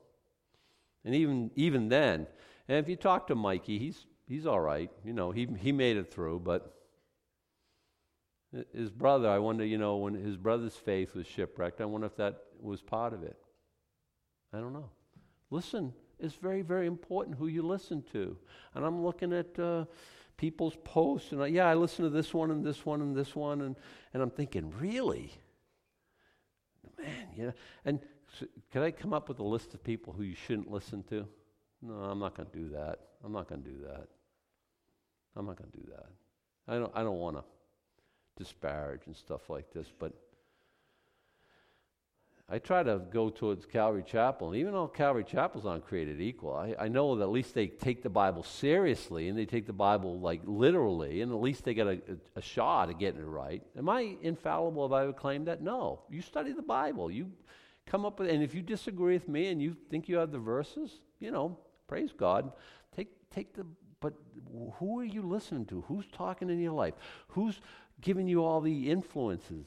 [1.05, 2.27] And even, even then,
[2.69, 4.91] and if you talk to Mikey, he's, he's all right.
[5.03, 6.75] You know, he, he made it through, but
[8.73, 12.15] his brother, I wonder, you know, when his brother's faith was shipwrecked, I wonder if
[12.17, 13.37] that was part of it.
[14.53, 14.91] I don't know.
[15.49, 18.37] Listen, it's very, very important who you listen to.
[18.75, 19.85] And I'm looking at uh,
[20.37, 23.35] people's posts, and I, yeah, I listen to this one and this one and this
[23.35, 23.75] one, and,
[24.13, 25.33] and I'm thinking, really?
[26.99, 27.51] Man, yeah.
[27.83, 27.99] And
[28.39, 31.27] so, can I come up with a list of people who you shouldn't listen to?
[31.81, 32.99] No, I'm not going to do that.
[33.23, 34.07] I'm not going to do that.
[35.35, 36.07] I'm not going to do that.
[36.67, 37.43] I don't, I don't want to
[38.37, 40.13] disparage and stuff like this, but
[42.51, 46.55] I try to go towards Calvary Chapel, and even though Calvary Chapel's not created equal,
[46.55, 49.73] I, I know that at least they take the Bible seriously and they take the
[49.73, 53.25] Bible like literally, and at least they get a, a, a shot at getting it
[53.25, 53.61] right.
[53.77, 55.61] Am I infallible if I would claim that?
[55.61, 56.01] No.
[56.09, 57.11] You study the Bible.
[57.11, 57.31] You
[57.85, 60.39] come up with, and if you disagree with me and you think you have the
[60.39, 61.55] verses, you know,
[61.89, 62.51] praise God.
[62.95, 63.65] Take take the
[63.99, 64.13] but
[64.75, 65.83] who are you listening to?
[65.87, 66.93] Who's talking in your life?
[67.29, 67.59] Who's
[67.99, 69.65] giving you all the influences?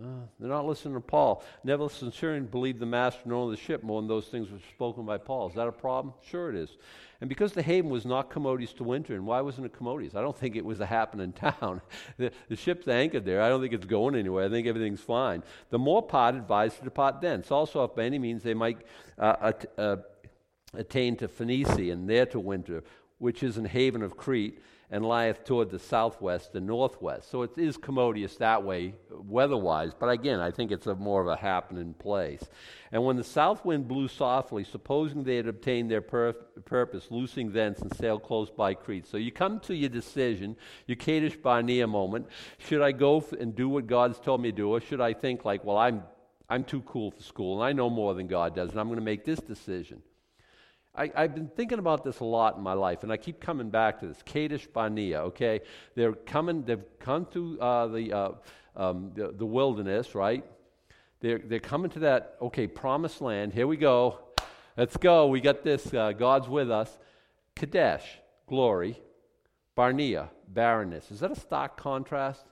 [0.00, 1.42] Uh, they're not listening to Paul.
[1.62, 5.18] Neville Centurion believed the master of the ship more than those things were spoken by
[5.18, 5.48] Paul.
[5.48, 6.14] Is that a problem?
[6.26, 6.78] Sure it is.
[7.20, 10.14] And because the haven was not commodious to winter, and why wasn't it commodious?
[10.14, 11.82] I don't think it was a happening town.
[12.16, 13.42] the, the ship's anchored there.
[13.42, 14.46] I don't think it's going anywhere.
[14.46, 15.42] I think everything's fine.
[15.68, 17.50] The more part advised to depart thence.
[17.50, 18.78] Also, if by any means they might
[19.18, 19.96] uh, uh,
[20.74, 22.82] attain to Phoenicia and there to winter,
[23.18, 24.58] which is an haven of Crete
[24.92, 27.30] and lieth toward the southwest and northwest.
[27.30, 29.92] So it is commodious that way, weather-wise.
[29.96, 32.42] But again, I think it's a more of a happening place.
[32.90, 36.32] And when the south wind blew softly, supposing they had obtained their pur-
[36.64, 39.06] purpose, loosing thence and sailed close by Crete.
[39.06, 40.56] So you come to your decision,
[40.88, 42.26] your Kadesh Barnea moment.
[42.58, 45.12] Should I go f- and do what God's told me to do, or should I
[45.12, 46.02] think like, well, I'm
[46.48, 48.98] I'm too cool for school and I know more than God does, and I'm going
[48.98, 50.02] to make this decision.
[50.94, 53.70] I, have been thinking about this a lot in my life, and I keep coming
[53.70, 54.22] back to this.
[54.24, 55.60] Kadesh Barnea, okay?
[55.94, 58.30] They're coming, they've come to uh, the, uh,
[58.76, 60.44] um, the, the, wilderness, right?
[61.20, 63.52] They're, they're coming to that, okay, promised land.
[63.52, 64.18] Here we go.
[64.76, 65.28] Let's go.
[65.28, 65.92] We got this.
[65.92, 66.98] Uh, God's with us.
[67.54, 68.04] Kadesh,
[68.48, 69.00] glory.
[69.76, 71.10] Barnea, barrenness.
[71.10, 72.44] Is that a stark contrast?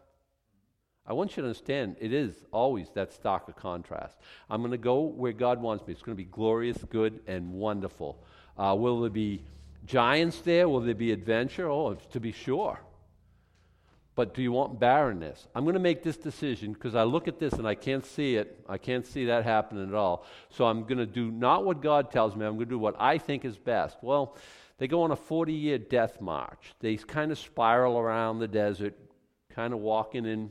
[1.08, 4.18] I want you to understand it is always that stock of contrast.
[4.50, 5.94] I'm going to go where God wants me.
[5.94, 8.22] It's going to be glorious, good, and wonderful.
[8.58, 9.42] Uh, will there be
[9.86, 10.68] giants there?
[10.68, 11.70] Will there be adventure?
[11.70, 12.80] Oh, to be sure.
[14.18, 15.46] But do you want barrenness?
[15.54, 18.34] I'm going to make this decision because I look at this and I can't see
[18.34, 18.64] it.
[18.68, 20.26] I can't see that happening at all.
[20.50, 22.96] So I'm going to do not what God tells me, I'm going to do what
[22.98, 23.96] I think is best.
[24.02, 24.36] Well,
[24.78, 26.74] they go on a 40 year death march.
[26.80, 28.98] They kind of spiral around the desert,
[29.54, 30.50] kind of walking in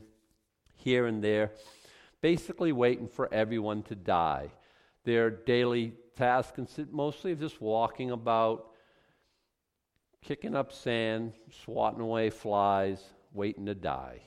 [0.76, 1.50] here and there,
[2.22, 4.48] basically waiting for everyone to die.
[5.04, 8.70] Their daily task consists mostly of just walking about,
[10.22, 11.32] kicking up sand,
[11.64, 13.00] swatting away flies,
[13.32, 14.20] waiting to die.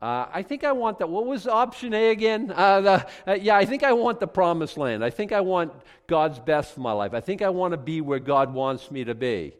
[0.00, 1.08] Uh, I think I want that.
[1.08, 2.52] What was option A again?
[2.54, 5.02] Uh, the, uh, yeah, I think I want the promised land.
[5.02, 5.72] I think I want
[6.06, 7.14] God's best for my life.
[7.14, 9.54] I think I want to be where God wants me to be.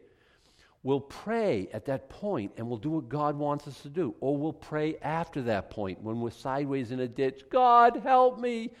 [0.83, 4.15] We'll pray at that point and we'll do what God wants us to do.
[4.21, 8.71] Or we'll pray after that point when we're sideways in a ditch God, help me,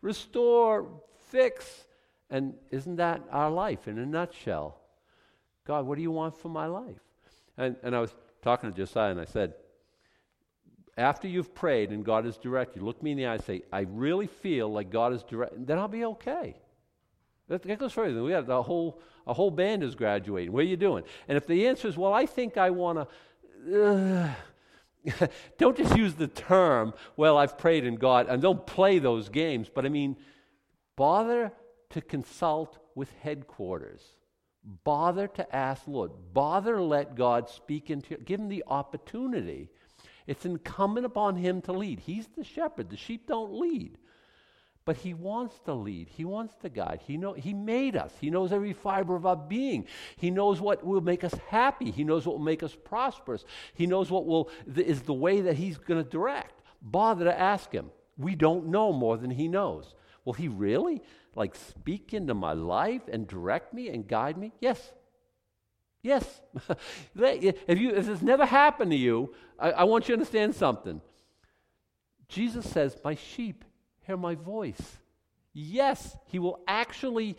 [0.00, 0.88] restore,
[1.32, 1.86] fix.
[2.30, 4.78] And isn't that our life in a nutshell?
[5.66, 7.00] God, what do you want for my life?
[7.56, 9.54] And, and I was talking to Josiah and I said,
[10.96, 13.80] after you've prayed and God has directed, look me in the eye and say, I
[13.80, 16.56] really feel like God is directed, then I'll be okay.
[17.48, 18.22] That, that goes further.
[18.22, 20.52] We have the whole, a whole band is graduating.
[20.52, 21.04] What are you doing?
[21.28, 23.08] And if the answer is, well, I think I want
[23.66, 23.84] to.
[23.84, 25.26] Uh,
[25.58, 29.68] don't just use the term, well, I've prayed in God, and don't play those games,
[29.72, 30.16] but I mean,
[30.96, 31.52] bother
[31.90, 34.02] to consult with headquarters.
[34.84, 36.12] Bother to ask Lord.
[36.32, 38.18] Bother let God speak into you.
[38.18, 39.70] give him the opportunity.
[40.26, 42.00] It's incumbent upon him to lead.
[42.00, 42.90] He's the shepherd.
[42.90, 43.98] The sheep don't lead.
[44.84, 46.08] But he wants to lead.
[46.08, 47.02] He wants to guide.
[47.06, 48.12] He, know, he made us.
[48.20, 49.86] He knows every fiber of our being.
[50.16, 51.90] He knows what will make us happy.
[51.90, 53.44] He knows what will make us prosperous.
[53.74, 56.62] He knows what will, is the way that he's going to direct.
[56.80, 57.90] Bother to ask him.
[58.16, 59.94] We don't know more than he knows.
[60.24, 61.02] Will He really,
[61.34, 64.52] like, speak into my life and direct me and guide me?
[64.60, 64.92] Yes.
[66.02, 66.40] Yes.
[67.16, 71.00] if, you, if this never happened to you, I, I want you to understand something.
[72.28, 73.64] Jesus says, My sheep
[74.06, 74.98] hear my voice.
[75.52, 77.36] Yes, He will actually,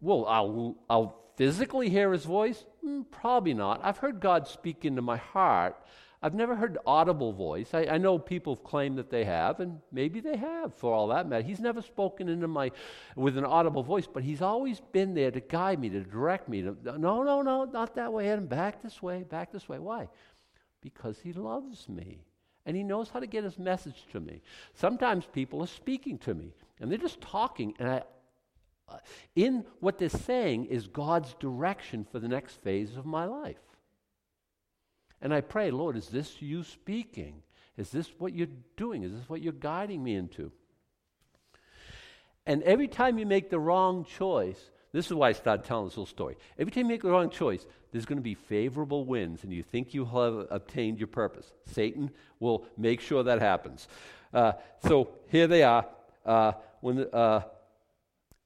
[0.00, 2.64] well, I'll, I'll physically hear His voice.
[2.84, 3.80] Mm, probably not.
[3.84, 5.76] I've heard God speak into my heart
[6.22, 7.74] I've never heard audible voice.
[7.74, 11.28] I, I, know people claim that they have, and maybe they have for all that
[11.28, 11.42] matter.
[11.42, 12.70] He's never spoken into my
[13.16, 16.62] with an audible voice, but he's always been there to guide me, to direct me.
[16.62, 18.46] To, no, no, no, not that way, Adam.
[18.46, 19.80] Back this way, back this way.
[19.80, 20.08] Why?
[20.80, 22.24] Because he loves me.
[22.66, 24.42] And he knows how to get his message to me.
[24.74, 28.02] Sometimes people are speaking to me, and they're just talking, and I,
[28.88, 28.98] uh,
[29.34, 33.56] in what they're saying is God's direction for the next phase of my life.
[35.22, 37.42] And I pray, Lord, is this you speaking?
[37.76, 39.04] Is this what you're doing?
[39.04, 40.52] Is this what you're guiding me into?
[42.44, 44.58] And every time you make the wrong choice,
[44.92, 46.36] this is why I started telling this little story.
[46.58, 49.62] Every time you make the wrong choice, there's going to be favorable winds, and you
[49.62, 51.52] think you have obtained your purpose.
[51.66, 53.86] Satan will make sure that happens.
[54.34, 54.52] Uh,
[54.86, 55.86] so here they are.
[56.26, 57.42] Uh, when the, uh,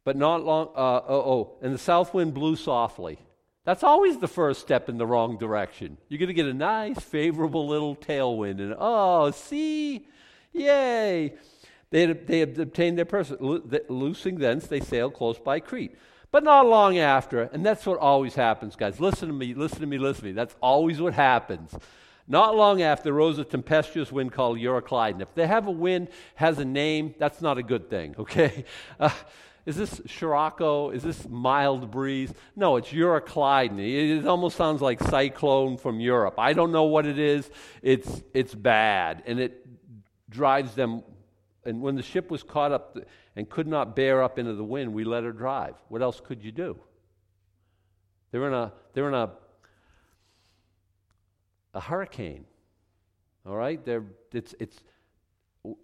[0.05, 0.69] but not long.
[0.77, 3.19] Uh, oh, oh, and the south wind blew softly.
[3.67, 5.99] That's always the first step in the wrong direction.
[6.09, 10.07] You're going to get a nice, favorable little tailwind, and oh, see,
[10.53, 11.35] yay!
[11.91, 13.39] They had, they had obtained their person.
[13.89, 15.97] Loosing thence, they sailed close by Crete.
[16.31, 19.01] But not long after, and that's what always happens, guys.
[19.01, 20.33] Listen to me, listen to me, listen to me.
[20.33, 21.75] That's always what happens.
[22.29, 25.23] Not long after, rose a tempestuous wind called Euroclydon.
[25.23, 28.65] If they have a wind, has a name, that's not a good thing, okay?
[29.01, 29.11] Uh,
[29.67, 30.91] is this Scirocco?
[30.91, 32.33] Is this mild breeze?
[32.55, 33.81] No, it's Euroclydon.
[33.81, 36.35] It almost sounds like cyclone from Europe.
[36.39, 37.51] I don't know what it is.
[37.83, 39.25] It's, it's bad.
[39.27, 39.67] And it
[40.31, 41.03] drives them.
[41.65, 42.97] And when the ship was caught up
[43.35, 45.75] and could not bear up into the wind, we let her drive.
[45.89, 46.79] What else could you do?
[48.31, 49.33] They're in a, they're in a,
[51.75, 52.45] a hurricane.
[53.45, 53.85] All right?
[53.85, 54.81] They're, it's, it's,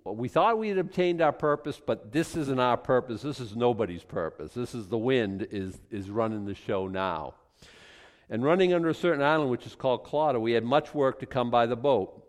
[0.05, 3.23] we thought we had obtained our purpose, but this isn't our purpose.
[3.23, 4.53] This is nobody's purpose.
[4.53, 7.35] This is the wind is, is running the show now.
[8.31, 11.27] And running under a certain island, which is called Clauda, we had much work to
[11.27, 12.27] come by the boat.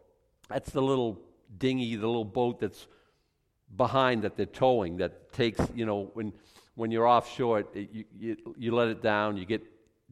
[0.50, 1.20] That's the little
[1.58, 2.88] dinghy, the little boat that's
[3.76, 6.34] behind that they're towing that takes, you know, when,
[6.76, 9.64] when you're offshore, it, you, you, you let it down, you get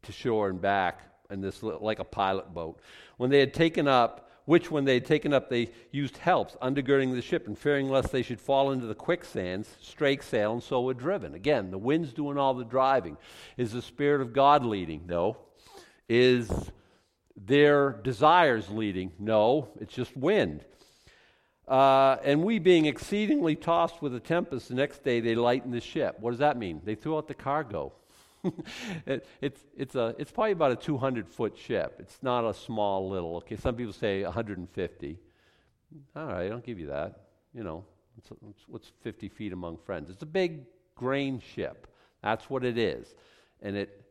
[0.04, 2.80] to shore and back, and this like a pilot boat.
[3.17, 7.14] When they had taken up, which when they had taken up they used helps, undergirding
[7.14, 10.82] the ship, and fearing lest they should fall into the quicksands, strake sail, and so
[10.82, 11.34] were driven.
[11.34, 13.16] Again, the wind's doing all the driving.
[13.56, 15.04] Is the Spirit of God leading?
[15.08, 15.38] No.
[16.10, 16.52] Is
[17.38, 19.14] their desires leading?
[19.18, 20.66] No, it's just wind.
[21.66, 25.80] Uh, and we, being exceedingly tossed with a tempest, the next day they lightened the
[25.80, 26.18] ship.
[26.20, 26.82] What does that mean?
[26.84, 27.94] They threw out the cargo.
[29.06, 31.97] it, it's, it's, a, it's probably about a 200 foot ship.
[31.99, 33.38] It's not a small little.
[33.38, 35.19] Okay, some people say 150.
[36.15, 37.27] All right, I'll give you that.
[37.54, 37.86] You know,
[38.17, 40.10] it's, it's, what's 50 feet among friends?
[40.10, 40.62] It's a big
[40.95, 41.88] grain ship.
[42.23, 43.13] That's what it is.
[43.62, 44.01] And it,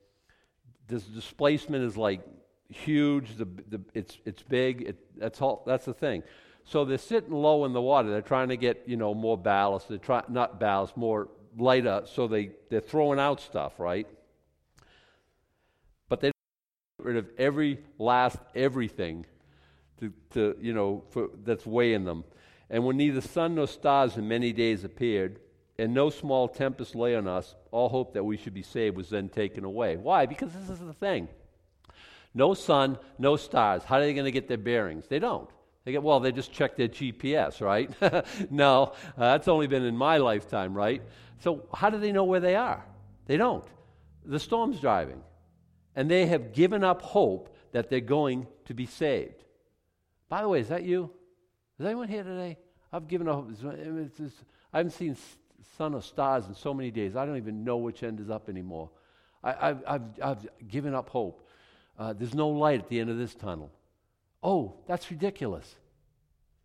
[0.88, 2.20] this displacement is like
[2.68, 3.36] huge.
[3.36, 4.82] The, the, it's, it's big.
[4.82, 6.22] It, that's, all, that's the thing.
[6.64, 8.10] So they're sitting low in the water.
[8.10, 9.88] They're trying to get, you know, more ballast.
[9.88, 12.02] They're trying, not ballast, more lighter.
[12.04, 14.06] So they, they're throwing out stuff, right?
[17.04, 19.26] Rid of every last everything
[20.00, 22.24] to, to you know, for, that's weighing them.
[22.68, 25.40] And when neither sun nor stars in many days appeared,
[25.78, 29.08] and no small tempest lay on us, all hope that we should be saved was
[29.08, 29.96] then taken away.
[29.96, 30.26] Why?
[30.26, 31.28] Because this is the thing.
[32.34, 33.82] No sun, no stars.
[33.82, 35.06] How are they going to get their bearings?
[35.08, 35.48] They don't.
[35.84, 36.20] They get well.
[36.20, 37.90] They just check their GPS, right?
[38.50, 41.02] no, uh, that's only been in my lifetime, right?
[41.40, 42.84] So how do they know where they are?
[43.26, 43.64] They don't.
[44.24, 45.22] The storm's driving
[46.00, 49.44] and they have given up hope that they're going to be saved.
[50.30, 51.10] By the way, is that you?
[51.78, 52.56] Is anyone here today?
[52.90, 53.46] I've given up.
[54.72, 55.14] I haven't seen
[55.76, 57.16] sun or stars in so many days.
[57.16, 58.88] I don't even know which end is up anymore.
[59.44, 61.46] I, have I've, I've given up hope.
[61.98, 63.70] Uh, there's no light at the end of this tunnel.
[64.42, 65.76] Oh, that's ridiculous.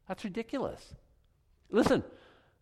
[0.08, 0.94] That's ridiculous.
[1.70, 2.06] Listen,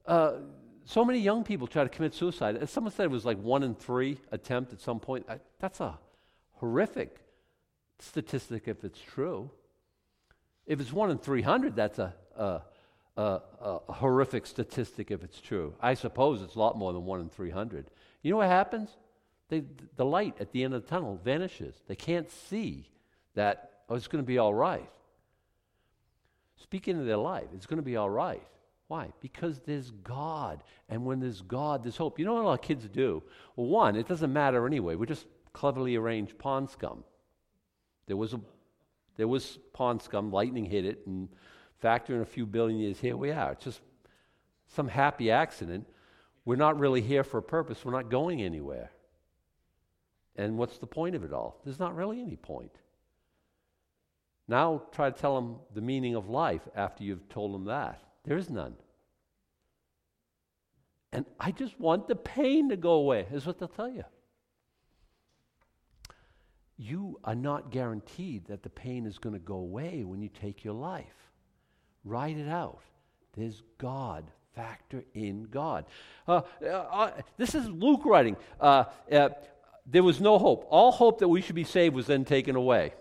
[0.07, 0.38] uh,
[0.86, 2.67] so many young people try to commit suicide.
[2.67, 5.28] Someone said, it was like one in three attempt at some point.
[5.30, 5.99] I, that's a
[6.64, 7.18] horrific
[7.99, 9.51] statistic if it's true.
[10.66, 12.61] If it's one in 300, that's a, a,
[13.18, 15.76] a, a, horrific statistic if it's true.
[15.82, 17.91] I suppose it's a lot more than one in 300.
[18.22, 18.91] You know what happens?
[19.49, 19.66] They,
[19.97, 21.76] the light at the end of the tunnel vanishes.
[21.88, 22.89] They can't see
[23.36, 24.89] that, oh, it's going to be all right.
[26.55, 28.47] Speaking of their life, it's going to be all right.
[28.88, 29.11] Why?
[29.20, 30.64] Because there's God.
[30.88, 32.20] And when there's God, there's hope.
[32.20, 33.22] You know what our kids do?
[33.57, 34.95] Well, one, it doesn't matter anyway.
[34.95, 37.04] We just cleverly arranged pond scum.
[38.08, 38.41] There was, a,
[39.18, 41.30] there was pond scum, lightning hit it, and
[41.80, 43.54] factor in a few billion years, here we are.
[43.54, 43.82] It's just
[44.68, 45.88] some happy accident.
[46.45, 47.86] We're not really here for a purpose.
[47.86, 48.91] We're not going anywhere.
[50.36, 51.62] And what's the point of it all?
[51.64, 52.76] There's not really any point.
[54.47, 58.01] Now try to tell them the meaning of life after you've told them that.
[58.26, 58.76] There is none.
[61.12, 64.04] And I just want the pain to go away, is what they'll tell you.
[66.78, 70.63] You are not guaranteed that the pain is going to go away when you take
[70.63, 71.32] your life.
[72.03, 72.82] Write it out.
[73.36, 74.26] There's God.
[74.55, 75.86] Factor in God.
[76.28, 78.38] Uh, uh, uh this is Luke writing.
[78.59, 79.30] Uh, uh,
[79.86, 80.67] there was no hope.
[80.69, 82.93] All hope that we should be saved was then taken away.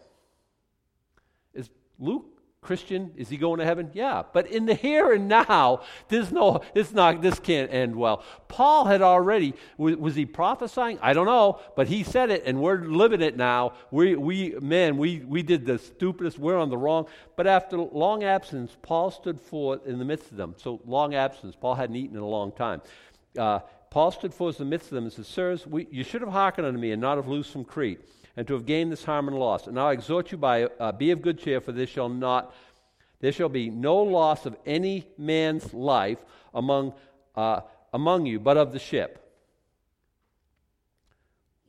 [1.52, 1.68] Is
[1.98, 2.31] Luke
[2.62, 3.10] Christian?
[3.16, 3.90] Is he going to heaven?
[3.92, 4.22] Yeah.
[4.32, 8.22] But in the here and now, there's no, it's not, this can't end well.
[8.46, 10.96] Paul had already, was, was, he prophesying?
[11.02, 13.72] I don't know, but he said it and we're living it now.
[13.90, 17.08] We, we, man, we, we did the stupidest, we're on the wrong.
[17.34, 20.54] But after long absence, Paul stood forth in the midst of them.
[20.56, 22.80] So long absence, Paul hadn't eaten in a long time.
[23.36, 23.58] Uh,
[23.90, 26.30] Paul stood forth in the midst of them and said, Sirs, we, you should have
[26.30, 27.98] hearkened unto me and not have loosed from Crete
[28.36, 29.66] and to have gained this harm and loss.
[29.66, 32.54] And now I exhort you by, uh, be of good cheer, for this shall not,
[33.20, 36.18] there shall be no loss of any man's life
[36.54, 36.94] among,
[37.36, 37.60] uh,
[37.92, 39.18] among you, but of the ship.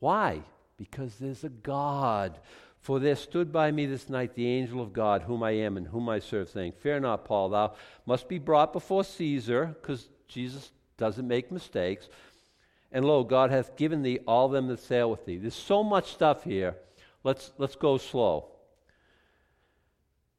[0.00, 0.42] Why?
[0.76, 2.38] Because there's a God.
[2.80, 5.86] For there stood by me this night the angel of God, whom I am and
[5.86, 7.72] whom I serve, saying, Fear not, Paul, thou
[8.04, 12.08] must be brought before Caesar, because Jesus doesn't make mistakes.
[12.94, 15.36] And lo, God hath given thee all them that sail with thee.
[15.36, 16.76] There's so much stuff here.
[17.24, 18.52] Let's, let's go slow.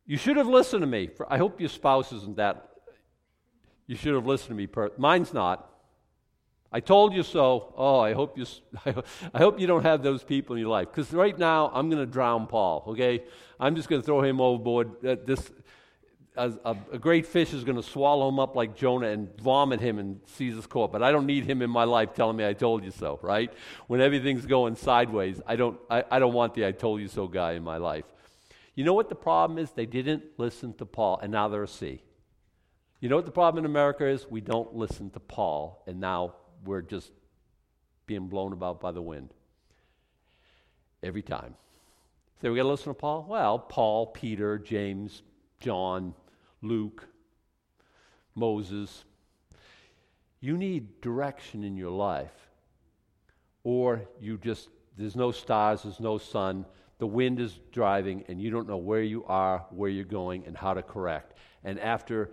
[0.05, 1.09] You should have listened to me.
[1.27, 2.69] I hope your spouse isn't that.
[3.87, 4.67] You should have listened to me.
[4.67, 5.69] Per- Mine's not.
[6.71, 7.73] I told you so.
[7.75, 8.45] Oh, I hope you.
[9.33, 10.87] I hope you don't have those people in your life.
[10.91, 12.85] Because right now I'm going to drown Paul.
[12.87, 13.23] Okay,
[13.59, 15.01] I'm just going to throw him overboard.
[15.01, 15.51] This
[16.37, 19.79] a, a, a, great fish is going to swallow him up like Jonah and vomit
[19.79, 20.91] him in Caesar's court.
[20.91, 23.51] But I don't need him in my life telling me I told you so, right?
[23.87, 27.27] When everything's going sideways, I don't, I, I don't want the I told you so
[27.27, 28.05] guy in my life.
[28.75, 29.71] You know what the problem is?
[29.71, 32.01] They didn't listen to Paul, and now they're a sea.
[32.99, 34.25] You know what the problem in America is?
[34.29, 37.11] We don't listen to Paul, and now we're just
[38.05, 39.33] being blown about by the wind.
[41.01, 41.55] Every time.
[42.41, 43.25] Say, we got to listen to Paul?
[43.29, 45.21] Well, Paul, Peter, James,
[45.59, 46.13] John,
[46.65, 47.07] Luke,
[48.33, 49.05] Moses.
[50.39, 52.33] You need direction in your life.
[53.63, 56.65] Or you just, there's no stars, there's no sun,
[56.97, 60.55] the wind is driving, and you don't know where you are, where you're going, and
[60.55, 61.33] how to correct.
[61.63, 62.31] And after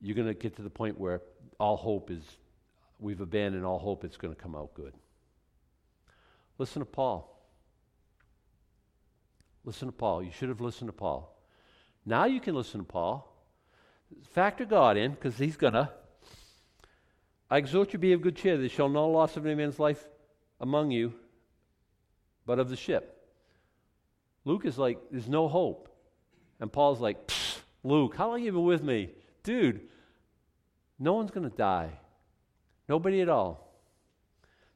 [0.00, 1.20] you're going to get to the point where
[1.58, 2.22] all hope is,
[2.98, 4.94] we've abandoned all hope, it's going to come out good.
[6.58, 7.28] Listen to Paul.
[9.64, 10.22] Listen to Paul.
[10.22, 11.36] You should have listened to Paul.
[12.06, 13.31] Now you can listen to Paul.
[14.32, 15.90] Factor God in, because he's going to.
[17.50, 18.56] I exhort you be of good cheer.
[18.56, 20.08] There shall no loss of any man's life
[20.60, 21.12] among you,
[22.46, 23.18] but of the ship.
[24.44, 25.88] Luke is like, there's no hope.
[26.60, 27.30] And Paul's like,
[27.84, 29.10] Luke, how long have you been with me?
[29.42, 29.82] Dude,
[30.98, 31.90] no one's going to die.
[32.88, 33.72] Nobody at all.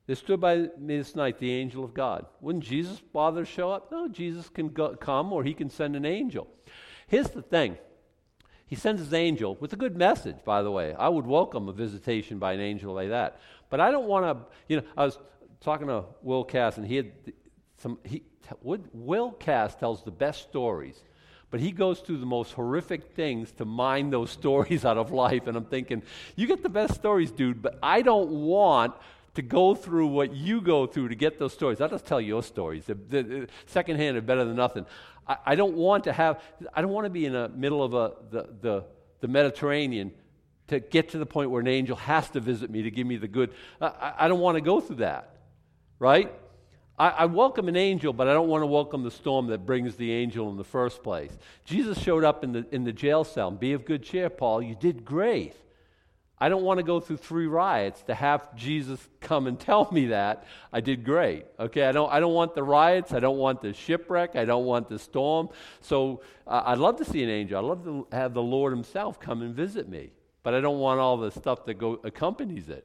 [0.06, 2.26] There stood by me this night the angel of God.
[2.40, 3.90] Wouldn't Jesus bother to show up?
[3.90, 6.46] No, Jesus can go, come or he can send an angel.
[7.08, 7.78] Here's the thing
[8.66, 10.92] He sends his angel with a good message, by the way.
[10.94, 13.40] I would welcome a visitation by an angel like that.
[13.70, 15.18] But I don't want to, you know, I was
[15.60, 17.12] talking to Will Cass, and he had
[17.78, 18.22] some, he,
[18.62, 21.02] Will Cass tells the best stories.
[21.50, 25.46] But he goes through the most horrific things to mine those stories out of life.
[25.46, 26.02] And I'm thinking,
[26.34, 28.94] you get the best stories, dude, but I don't want
[29.34, 31.80] to go through what you go through to get those stories.
[31.80, 32.86] I'll just tell your stories.
[32.86, 34.86] The, the, the secondhand are better than nothing.
[35.26, 36.40] I, I, don't want to have,
[36.74, 38.84] I don't want to be in the middle of a, the, the,
[39.20, 40.12] the Mediterranean
[40.68, 43.16] to get to the point where an angel has to visit me to give me
[43.16, 43.52] the good.
[43.80, 45.36] I, I don't want to go through that,
[45.98, 46.32] right?
[46.98, 49.96] I, I, welcome an angel, but I don't want to welcome the storm that brings
[49.96, 51.30] the angel in the first place.
[51.64, 53.50] Jesus showed up in the, in the jail cell.
[53.50, 54.62] Be of good cheer, Paul.
[54.62, 55.54] You did great.
[56.38, 60.06] I don't want to go through three riots to have Jesus come and tell me
[60.06, 61.46] that I did great.
[61.58, 63.14] Okay, I don't, I don't want the riots.
[63.14, 64.36] I don't want the shipwreck.
[64.36, 65.48] I don't want the storm.
[65.80, 67.58] So uh, I'd love to see an angel.
[67.58, 70.10] I'd love to have the Lord Himself come and visit me.
[70.42, 72.84] But I don't want all the stuff that go, accompanies it.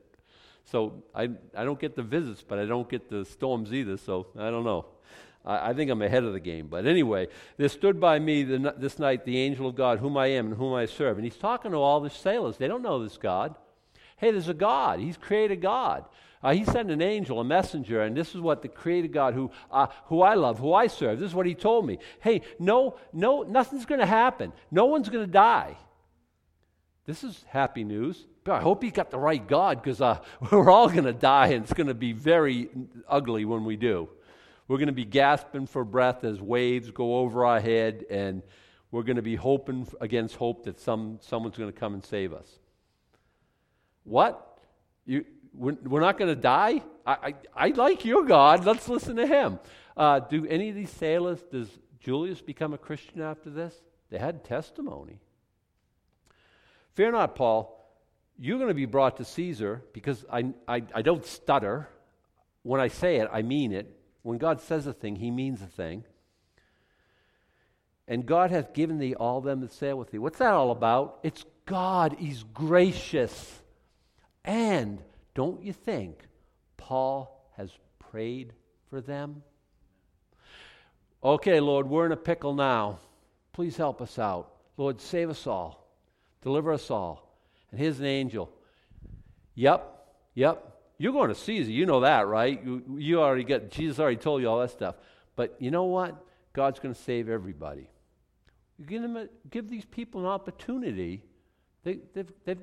[0.64, 1.24] So I,
[1.56, 3.98] I don't get the visits, but I don't get the storms either.
[3.98, 4.86] So I don't know.
[5.44, 6.68] I, think I'm ahead of the game.
[6.68, 7.28] But anyway,
[7.58, 10.56] there stood by me the, this night the angel of God, whom I am and
[10.56, 11.18] whom I serve.
[11.18, 12.58] And he's talking to all the sailors.
[12.58, 13.56] They don't know this God.
[14.18, 15.00] Hey, there's a God.
[15.00, 16.06] He's created God.
[16.44, 19.52] Uh, he sent an angel, a messenger, and this is what the created God, who,
[19.72, 22.00] uh, who I love, who I serve, this is what he told me.
[22.20, 24.52] Hey, no, no, nothing's going to happen.
[24.72, 25.78] No one's going to die.
[27.06, 28.26] This is happy news.
[28.44, 30.20] But I hope he got the right God because uh,
[30.52, 32.70] we're all going to die and it's going to be very
[33.08, 34.10] ugly when we do.
[34.72, 38.42] We're going to be gasping for breath as waves go over our head, and
[38.90, 42.32] we're going to be hoping against hope that some, someone's going to come and save
[42.32, 42.48] us.
[44.06, 44.60] What?
[45.06, 46.84] You, we're, we're not going to die?
[47.06, 48.64] I, I, I, like your God.
[48.64, 49.60] Let's listen to him.
[49.98, 51.68] Uh, do any of these sailors, does
[52.00, 53.76] Julius become a Christian after this?
[54.10, 55.20] They had testimony.
[56.94, 57.78] Fear not, Paul.
[58.40, 61.90] You're going to be brought to Caesar because I, I, I don't stutter.
[62.64, 63.98] When I say it, I mean it.
[64.24, 66.04] When God says a thing, he means a thing.
[68.08, 70.18] And God hath given thee all them that sail with thee.
[70.18, 71.20] What's that all about?
[71.24, 72.16] It's God.
[72.20, 73.62] He's gracious.
[74.44, 75.02] And
[75.34, 76.20] don't you think
[76.78, 78.54] Paul has prayed
[78.90, 79.44] for them?
[81.24, 83.00] Okay, Lord, we're in a pickle now.
[83.54, 84.52] Please help us out.
[84.78, 85.88] Lord, save us all.
[86.42, 87.38] Deliver us all.
[87.70, 88.52] And here's an angel.
[89.56, 90.71] Yep, yep.
[91.02, 91.72] You're going to Caesar.
[91.72, 92.64] You know that, right?
[92.64, 94.94] You, you already got, Jesus already told you all that stuff.
[95.36, 96.24] But you know what?
[96.54, 97.90] God's going to save everybody.
[98.78, 101.24] You give, them a, give these people an opportunity.
[101.84, 102.60] They, they've, they've,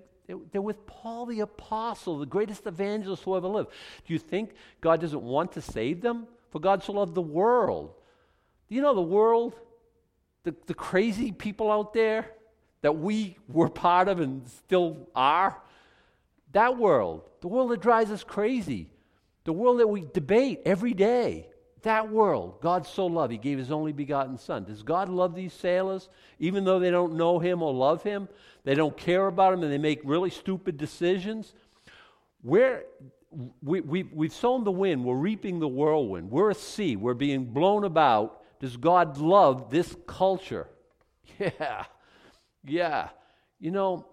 [0.52, 3.70] they're with Paul the Apostle, the greatest evangelist who ever lived.
[4.06, 6.28] Do you think God doesn't want to save them?
[6.50, 7.92] For God so loved the world.
[8.68, 9.56] Do you know the world,
[10.44, 12.30] the, the crazy people out there
[12.82, 15.60] that we were part of and still are?
[16.52, 18.90] That world, the world that drives us crazy,
[19.44, 21.48] the world that we debate every day,
[21.82, 24.64] that world, God so loved, He gave His only begotten Son.
[24.64, 28.28] Does God love these sailors, even though they don't know Him or love Him?
[28.64, 31.54] They don't care about Him and they make really stupid decisions?
[32.42, 32.84] We're,
[33.62, 36.30] we, we, we've sown the wind, we're reaping the whirlwind.
[36.30, 38.42] We're a sea, we're being blown about.
[38.60, 40.68] Does God love this culture?
[41.38, 41.84] Yeah,
[42.64, 43.08] yeah.
[43.60, 44.06] You know,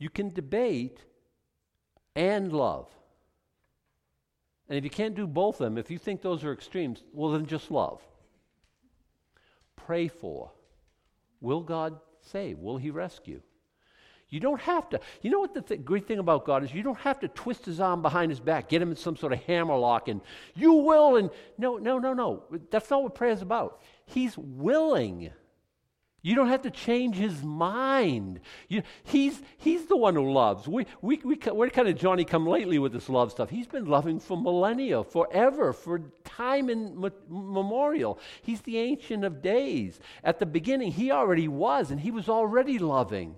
[0.00, 0.98] you can debate
[2.16, 2.88] and love.
[4.68, 7.32] And if you can't do both of them, if you think those are extremes, well,
[7.32, 8.00] then just love.
[9.76, 10.50] Pray for.
[11.40, 12.58] Will God save?
[12.58, 13.42] Will He rescue?
[14.30, 15.00] You don't have to.
[15.22, 16.72] You know what the th- great thing about God is?
[16.72, 19.32] You don't have to twist his arm behind his back, get him in some sort
[19.32, 20.20] of hammerlock, and
[20.54, 21.16] you will.
[21.16, 22.44] And no, no, no, no.
[22.70, 23.82] That's not what prayer is about.
[24.06, 25.30] He's willing.
[26.22, 28.40] You don't have to change his mind.
[28.68, 30.68] You, he's, he's the one who loves.
[30.68, 33.48] We, we, we, we're kind of Johnny come lately with this love stuff.
[33.48, 38.18] He's been loving for millennia, forever, for time immemorial.
[38.42, 39.98] He's the Ancient of Days.
[40.22, 43.36] At the beginning, he already was, and he was already loving.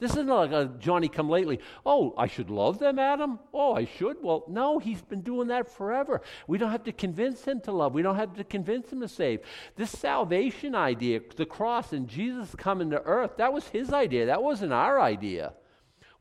[0.00, 1.60] This isn't like a Johnny come lately.
[1.86, 3.38] Oh, I should love them, Adam?
[3.52, 4.16] Oh, I should?
[4.22, 6.20] Well, no, he's been doing that forever.
[6.48, 7.94] We don't have to convince him to love.
[7.94, 9.40] We don't have to convince him to save.
[9.76, 14.26] This salvation idea, the cross and Jesus coming to earth, that was his idea.
[14.26, 15.52] That wasn't our idea.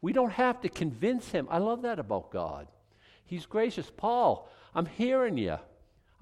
[0.02, 1.48] We don't have to convince him.
[1.50, 2.68] I love that about God.
[3.26, 3.92] He's gracious.
[3.96, 5.58] Paul, I'm hearing you.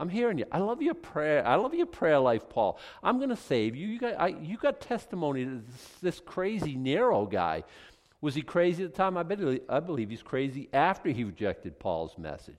[0.02, 0.46] I'm hearing you.
[0.52, 1.46] I love your prayer.
[1.46, 2.80] I love your prayer life, Paul.
[3.04, 3.88] I'm going to save you.
[3.88, 7.64] You got, I, you got testimony to this, this, crazy Nero guy.
[8.20, 9.16] Was he crazy at the time?
[9.16, 12.58] I, believe, I believe he's crazy after he rejected Paul's message.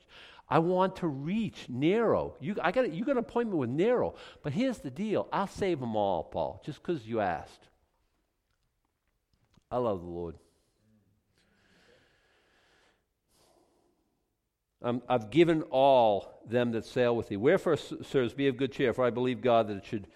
[0.48, 2.36] I want to reach Nero.
[2.38, 4.14] You, I got, you got an appointment with Nero.
[4.44, 7.66] But here's the deal I'll save them all, Paul, just because you asked.
[9.68, 10.36] I love the Lord.
[14.82, 17.36] Um, I've given all them that sail with thee.
[17.36, 20.06] Wherefore, sirs, be of good cheer, for I believe God that it should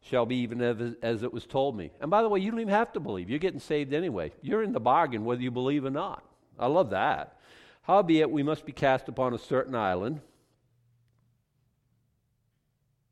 [0.00, 0.60] shall be even
[1.02, 1.90] as, it was told me.
[2.00, 3.30] And by the way, you don't even have to believe.
[3.30, 4.32] You're getting saved anyway.
[4.42, 6.22] You're in the bargain whether you believe or not.
[6.58, 7.38] I love that.
[7.82, 10.20] Howbeit, we must be cast upon a certain island.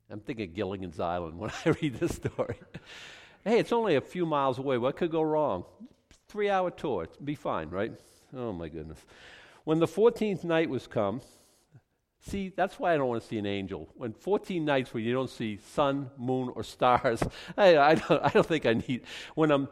[0.09, 2.55] I'm thinking Gilligan's Island when I read this story.
[3.43, 4.77] hey, it's only a few miles away.
[4.77, 5.65] What could go wrong?
[6.27, 7.03] Three hour tour.
[7.11, 7.91] It'd be fine, right?
[8.35, 8.99] Oh, my goodness.
[9.63, 11.21] When the 14th night was come,
[12.19, 13.89] see, that's why I don't want to see an angel.
[13.95, 17.23] When 14 nights where you don't see sun, moon, or stars,
[17.57, 19.03] I, I, don't, I don't think I need.
[19.35, 19.69] When um,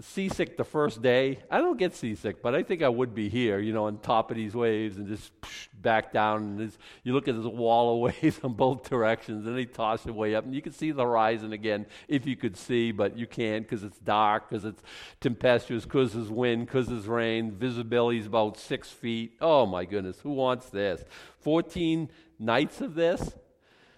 [0.00, 1.38] seasick the first day.
[1.50, 4.30] I don't get seasick, but I think I would be here, you know, on top
[4.30, 5.32] of these waves and just
[5.80, 6.58] back down.
[6.58, 6.72] And
[7.02, 10.34] you look at this wall of waves on both directions, and they toss it way
[10.34, 10.44] up.
[10.44, 13.82] And you can see the horizon again if you could see, but you can't because
[13.82, 14.82] it's dark, because it's
[15.20, 17.52] tempestuous, because there's wind, because there's rain.
[17.52, 19.36] Visibility is about six feet.
[19.40, 20.20] Oh, my goodness.
[20.20, 21.04] Who wants this?
[21.40, 23.34] 14 nights of this?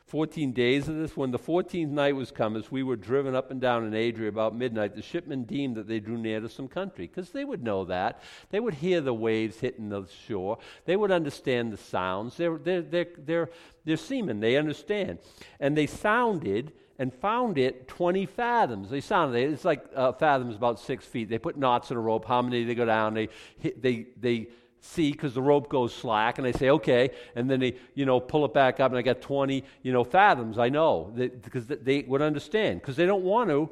[0.09, 1.16] 14 days of this.
[1.16, 4.28] When the 14th night was come, as we were driven up and down in Adria
[4.28, 7.62] about midnight, the shipmen deemed that they drew near to some country, because they would
[7.62, 8.22] know that.
[8.50, 10.59] They would hear the waves hitting the shore.
[10.86, 12.36] They would understand the sounds.
[12.36, 13.50] They're, they're, they're, they're,
[13.84, 14.40] they're seamen.
[14.40, 15.18] They understand.
[15.61, 18.90] And they sounded and found it 20 fathoms.
[18.90, 19.52] They sounded it.
[19.52, 21.28] It's like uh, fathoms about six feet.
[21.28, 22.24] They put knots in a rope.
[22.24, 23.14] How many they go down?
[23.14, 23.28] They,
[23.62, 24.48] they, they
[24.80, 28.20] see because the rope goes slack and i say okay and then they you know
[28.20, 30.58] pull it back up and i got 20 you know fathoms.
[30.58, 33.70] I know because they would understand because they don't want to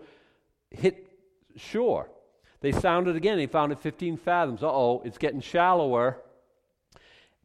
[0.70, 1.08] hit
[1.56, 2.10] shore.
[2.60, 4.62] They sounded again they found it 15 fathoms.
[4.62, 6.22] Uh-oh it's getting shallower.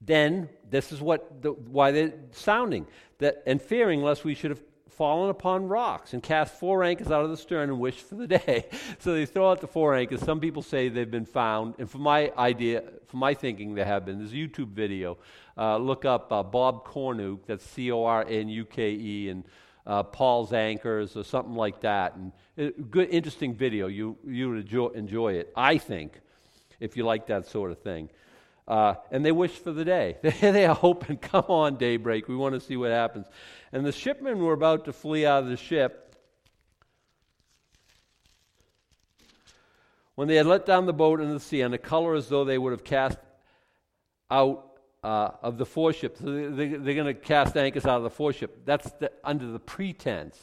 [0.03, 2.87] Then this is what the, why they're sounding
[3.19, 4.63] that and fearing lest we should have
[5.01, 8.27] fallen upon rocks and cast four anchors out of the stern and wished for the
[8.27, 8.67] day.
[8.99, 10.21] so they throw out the four anchors.
[10.21, 14.05] Some people say they've been found, and for my idea, for my thinking, they have
[14.05, 14.19] been.
[14.19, 15.17] There's a YouTube video.
[15.57, 17.47] Uh, look up uh, Bob Cornuke.
[17.47, 19.43] That's C O R N U K E, and
[19.87, 22.15] uh, Paul's Anchors or something like that.
[22.15, 23.87] And it, good, interesting video.
[23.87, 25.51] You you would enjoy, enjoy it.
[25.55, 26.21] I think,
[26.79, 28.11] if you like that sort of thing.
[28.67, 30.17] Uh, and they wish for the day.
[30.21, 32.27] they are hoping, come on, daybreak.
[32.27, 33.25] We want to see what happens.
[33.71, 36.15] And the shipmen were about to flee out of the ship
[40.15, 42.45] when they had let down the boat into the sea and the color as though
[42.45, 43.17] they would have cast
[44.29, 44.71] out
[45.03, 46.17] uh, of the foreship.
[46.17, 48.61] So they, are going to cast anchors out of the foreship.
[48.65, 50.37] That's the, under the pretense.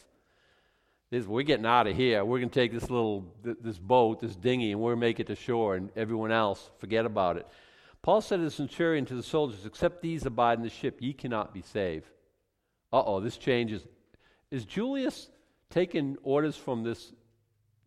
[1.10, 2.22] Is we're getting out of here.
[2.22, 5.36] We're going to take this little this boat, this dinghy, and to make it to
[5.36, 7.46] shore, and everyone else forget about it.
[8.02, 11.12] Paul said to the centurion to the soldiers, Except these abide in the ship, ye
[11.12, 12.08] cannot be saved.
[12.92, 13.86] Uh oh, this changes.
[14.50, 15.28] Is Julius
[15.70, 17.12] taking orders from this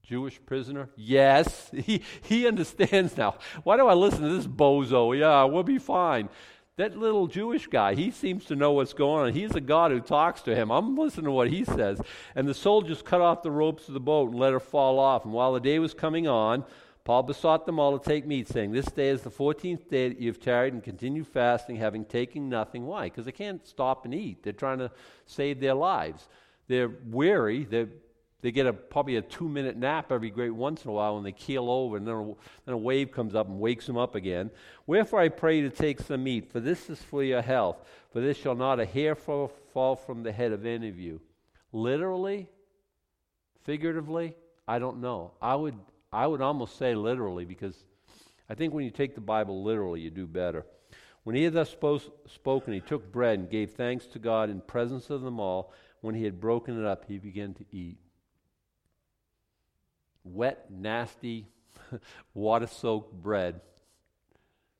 [0.03, 0.89] Jewish prisoner?
[0.95, 3.35] Yes, he, he understands now.
[3.63, 5.17] Why do I listen to this bozo?
[5.17, 6.29] Yeah, we'll be fine.
[6.77, 9.33] That little Jewish guy, he seems to know what's going on.
[9.33, 10.71] He's a God who talks to him.
[10.71, 12.01] I'm listening to what he says.
[12.33, 15.25] And the soldiers cut off the ropes of the boat and let her fall off.
[15.25, 16.63] And while the day was coming on,
[17.03, 20.19] Paul besought them all to take meat, saying, This day is the 14th day that
[20.19, 22.85] you've tarried and continue fasting, having taken nothing.
[22.85, 23.05] Why?
[23.05, 24.43] Because they can't stop and eat.
[24.43, 24.91] They're trying to
[25.25, 26.27] save their lives.
[26.67, 27.63] They're weary.
[27.63, 27.89] They're,
[28.41, 31.23] they get a, probably a two minute nap every great once in a while when
[31.23, 32.25] they keel over, and then a,
[32.65, 34.51] then a wave comes up and wakes them up again.
[34.85, 37.77] Wherefore I pray you to take some meat, for this is for your health.
[38.13, 41.19] For this shall not a hair fall from the head of any of you.
[41.71, 42.47] Literally,
[43.63, 44.35] figuratively,
[44.67, 45.31] I don't know.
[45.41, 45.75] I would
[46.13, 47.75] I would almost say literally, because
[48.49, 50.65] I think when you take the Bible literally, you do better.
[51.23, 51.75] When he had thus
[52.27, 55.71] spoken, he took bread and gave thanks to God in presence of them all.
[56.01, 57.97] When he had broken it up, he began to eat.
[60.23, 61.47] Wet, nasty,
[62.33, 63.61] water soaked bread.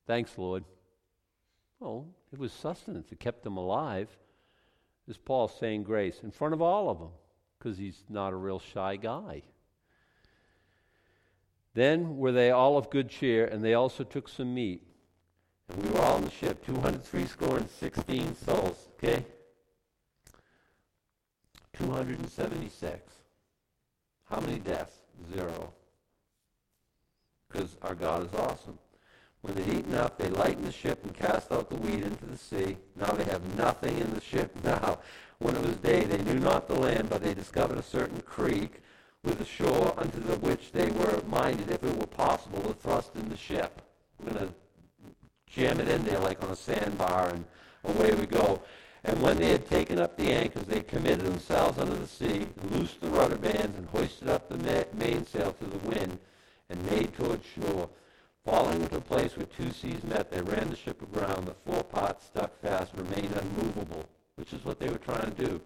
[0.06, 0.64] Thanks, Lord.
[1.80, 3.10] Oh, it was sustenance.
[3.12, 4.08] It kept them alive.
[5.06, 7.10] This Paul saying grace in front of all of them
[7.58, 9.42] because he's not a real shy guy.
[11.74, 14.82] Then were they all of good cheer, and they also took some meat.
[15.68, 19.24] And we were all in the ship, 203 score and 16 souls, okay?
[21.72, 23.12] 276.
[24.28, 24.96] How many deaths?
[25.34, 25.72] Zero.
[27.48, 28.78] Because our God is awesome.
[29.40, 32.38] When they'd eaten up, they lightened the ship and cast out the wheat into the
[32.38, 32.76] sea.
[32.96, 34.54] Now they have nothing in the ship.
[34.62, 35.00] Now,
[35.38, 38.82] when it was day, they knew not the land, but they discovered a certain creek
[39.24, 43.14] with the shore unto the which they were minded, if it were possible, to thrust
[43.14, 43.80] in the ship.
[44.18, 44.54] We're going to
[45.46, 47.44] jam it in there like on a sandbar, and
[47.84, 48.60] away we go.
[49.04, 53.00] And when they had taken up the anchors, they committed themselves unto the sea, loosed
[53.00, 56.18] the rudder bands, and hoisted up the mainsail to the wind,
[56.68, 57.88] and made toward shore.
[58.44, 61.46] Falling into a place where two seas met, they ran the ship aground.
[61.46, 64.04] The foreparts stuck fast, remained unmovable,
[64.34, 65.60] which is what they were trying to do.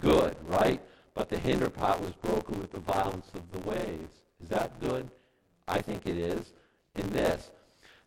[0.00, 0.80] Good, right?
[1.14, 4.14] But the hinder part was broken with the violence of the waves.
[4.42, 5.10] Is that good?
[5.68, 6.52] I think it is.
[6.94, 7.50] In this,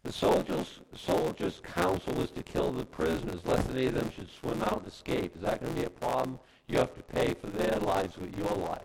[0.03, 4.61] the soldiers' soldiers' counsel was to kill the prisoners, lest any of them should swim
[4.63, 5.35] out and escape.
[5.35, 6.39] Is that going to be a problem?
[6.67, 8.81] You have to pay for their lives with your life.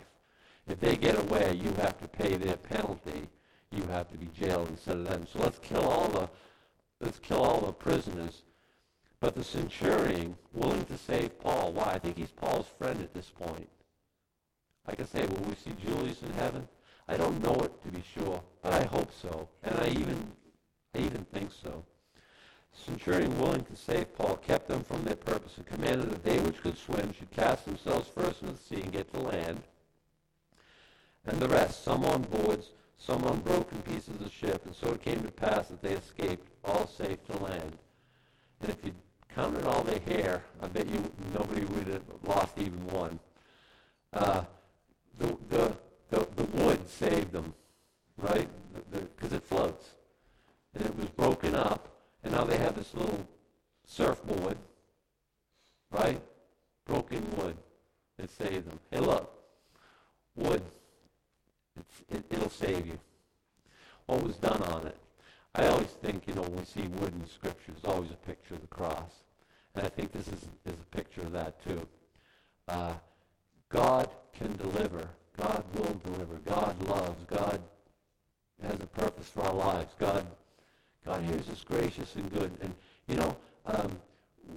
[0.67, 3.27] If they get away, you have to pay their penalty.
[3.71, 5.27] You have to be jailed instead of them.
[5.27, 6.29] So let's kill all the
[7.01, 8.43] let's kill all the prisoners.
[9.19, 11.91] But the centurion, willing to save Paul, why?
[11.93, 13.67] I think he's Paul's friend at this point.
[14.89, 16.67] Like I say, will we see Julius in heaven?
[17.07, 20.31] I don't know it to be sure, but I hope so, and I even,
[20.95, 21.85] I even think so.
[22.73, 26.63] Centurion, willing to save Paul, kept them from their purpose and commanded that they which
[26.63, 29.61] could swim should cast themselves first into the sea and get to land,
[31.23, 34.65] and the rest, some on boards, some on broken pieces of the ship.
[34.65, 37.77] And so it came to pass that they escaped, all safe to land.
[38.61, 38.93] And if you
[39.35, 43.19] counted all their hair, I bet you nobody would have lost even one.
[44.11, 44.45] Uh,
[45.19, 45.77] the, the,
[46.09, 47.53] the, the wood saved them,
[48.17, 48.49] right?
[48.91, 49.89] Because it floats.
[50.73, 51.89] And it was broken up,
[52.23, 53.27] and now they have this little
[53.85, 54.57] surfboard,
[55.91, 56.21] right?
[56.85, 57.57] Broken wood.
[58.17, 58.79] that saved them.
[58.91, 59.31] Hey, look,
[60.35, 60.61] wood,
[62.09, 62.99] it, it'll save you.
[64.05, 64.97] What was done on it?
[65.55, 68.55] I always think, you know, when we see wood in Scripture, there's always a picture
[68.55, 69.11] of the cross.
[69.75, 71.87] And I think this is, is a picture of that, too.
[72.67, 72.93] Uh,
[73.69, 75.09] God can deliver.
[75.37, 76.35] God will deliver.
[76.45, 77.23] God loves.
[77.25, 77.61] God
[78.61, 79.93] has a purpose for our lives.
[79.99, 80.25] God,
[81.05, 82.51] God here is just gracious and good.
[82.61, 82.73] And,
[83.07, 83.97] you know, um,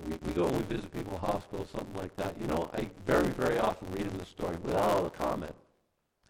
[0.07, 2.35] we, we go and we visit people in hospitals, something like that.
[2.41, 5.55] You know, I very, very often read them the story without a comment.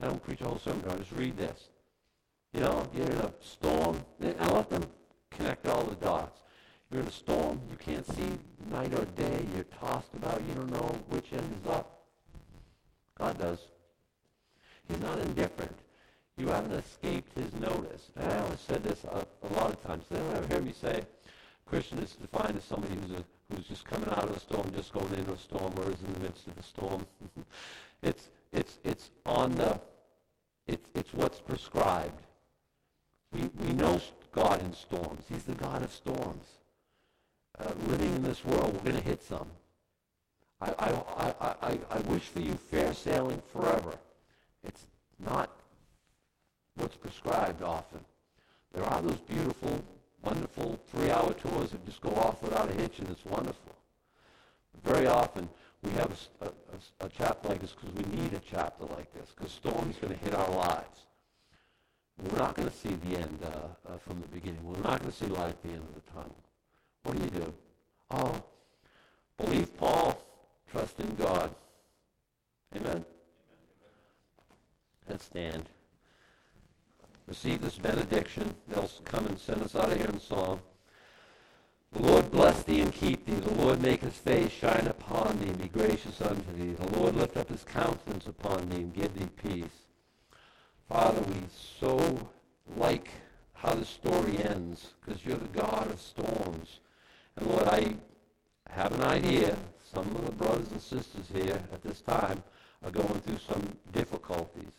[0.00, 0.84] I don't preach a whole sermon.
[0.88, 1.68] I just read this.
[2.52, 4.04] You know, you're in a storm.
[4.20, 4.84] I let them
[5.30, 6.40] connect all the dots.
[6.90, 7.60] You're in a storm.
[7.70, 8.38] You can't see
[8.70, 9.46] night or day.
[9.54, 10.42] You're tossed about.
[10.48, 12.01] You don't know which end is up.
[13.18, 13.58] God does.
[14.88, 15.74] He's not indifferent.
[16.36, 18.10] You haven't escaped his notice.
[18.16, 20.04] And I always said this a, a lot of times.
[20.10, 21.04] They don't ever hear me say
[21.66, 24.92] Christian is defined as somebody who's, a, who's just coming out of a storm, just
[24.92, 27.06] going into a storm, or is in the midst of a storm.
[28.02, 29.80] it's, it's, it's on the,
[30.66, 32.22] it's, it's what's prescribed.
[33.32, 34.00] We, we know
[34.32, 35.24] God in storms.
[35.28, 36.46] He's the God of storms.
[37.58, 39.48] Uh, living in this world, we're going to hit some.
[40.62, 43.94] I, I, I, I, I wish for you fair sailing forever.
[44.64, 44.86] It's
[45.18, 45.50] not
[46.76, 48.00] what's prescribed often.
[48.72, 49.82] There are those beautiful,
[50.22, 53.74] wonderful three-hour tours that just go off without a hitch, and it's wonderful.
[54.72, 55.48] But very often,
[55.82, 59.30] we have a, a, a chapter like this because we need a chapter like this,
[59.34, 61.00] because storms going to hit our lives.
[62.22, 64.62] We're not going to see the end uh, uh, from the beginning.
[64.62, 66.36] We're not going to see light at the end of the tunnel.
[67.02, 67.54] What do you do?
[68.12, 68.42] Oh,
[69.38, 70.11] believe Paul,
[70.72, 71.54] trust in God.
[72.74, 73.04] Amen?
[75.08, 75.68] Let's stand.
[77.26, 78.54] Receive this benediction.
[78.68, 80.60] They'll come and send us out of here in song.
[81.92, 83.34] The Lord bless thee and keep thee.
[83.34, 86.72] The Lord make his face shine upon thee and be gracious unto thee.
[86.72, 89.86] The Lord lift up his countenance upon thee and give thee peace.
[90.88, 91.34] Father, we
[91.80, 92.30] so
[92.76, 93.10] like
[93.52, 96.80] how the story ends because you're the God of storms.
[97.36, 97.94] And Lord, I
[98.70, 99.56] have an idea.
[99.92, 102.42] Some of the brothers and sisters here at this time
[102.82, 104.72] are going through some difficulties.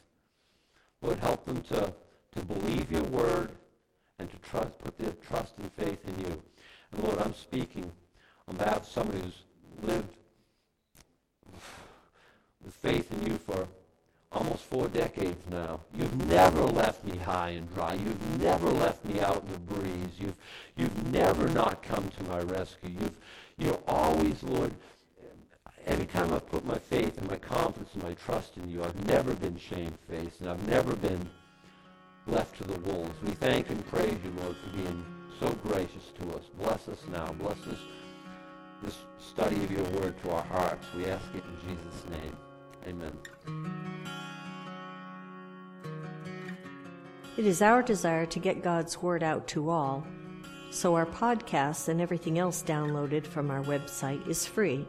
[1.01, 1.93] Lord, help them to,
[2.35, 3.51] to believe your word
[4.17, 6.41] and to trust, put their trust and faith in you.
[6.91, 7.91] And Lord, I'm speaking
[8.47, 9.43] on behalf of somebody who's
[9.83, 10.15] lived
[12.65, 13.67] with faith in you for
[14.31, 15.81] almost four decades now.
[15.95, 17.93] You've never left me high and dry.
[17.93, 20.19] You've never left me out in the breeze.
[20.19, 20.37] You've,
[20.75, 22.89] you've never not come to my rescue.
[22.99, 23.17] You've,
[23.59, 24.73] you're always, Lord,
[25.85, 29.07] every time I've put my faith and my confidence and my trust in you, I've
[29.07, 31.29] never been shamefaced and I've never been
[32.27, 33.15] left to the wolves.
[33.23, 35.05] We thank and praise you, Lord, for being
[35.39, 36.43] so gracious to us.
[36.57, 37.33] Bless us now.
[37.33, 37.79] Bless us
[38.81, 40.85] this study of your word to our hearts.
[40.95, 42.37] We ask it in Jesus' name.
[42.87, 43.17] Amen.
[47.37, 50.05] It is our desire to get God's word out to all,
[50.69, 54.85] so our podcasts and everything else downloaded from our website is free.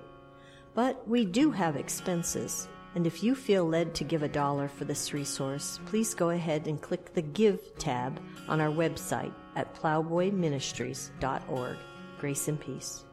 [0.75, 4.85] But we do have expenses, and if you feel led to give a dollar for
[4.85, 11.77] this resource, please go ahead and click the Give tab on our website at plowboyministries.org.
[12.19, 13.05] Grace and peace.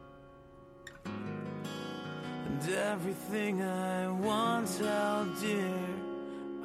[1.04, 5.78] And everything I once oh held dear,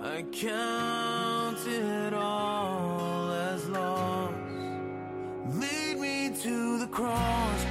[0.02, 4.34] I count it all as lost.
[5.60, 7.66] Lead me to the cross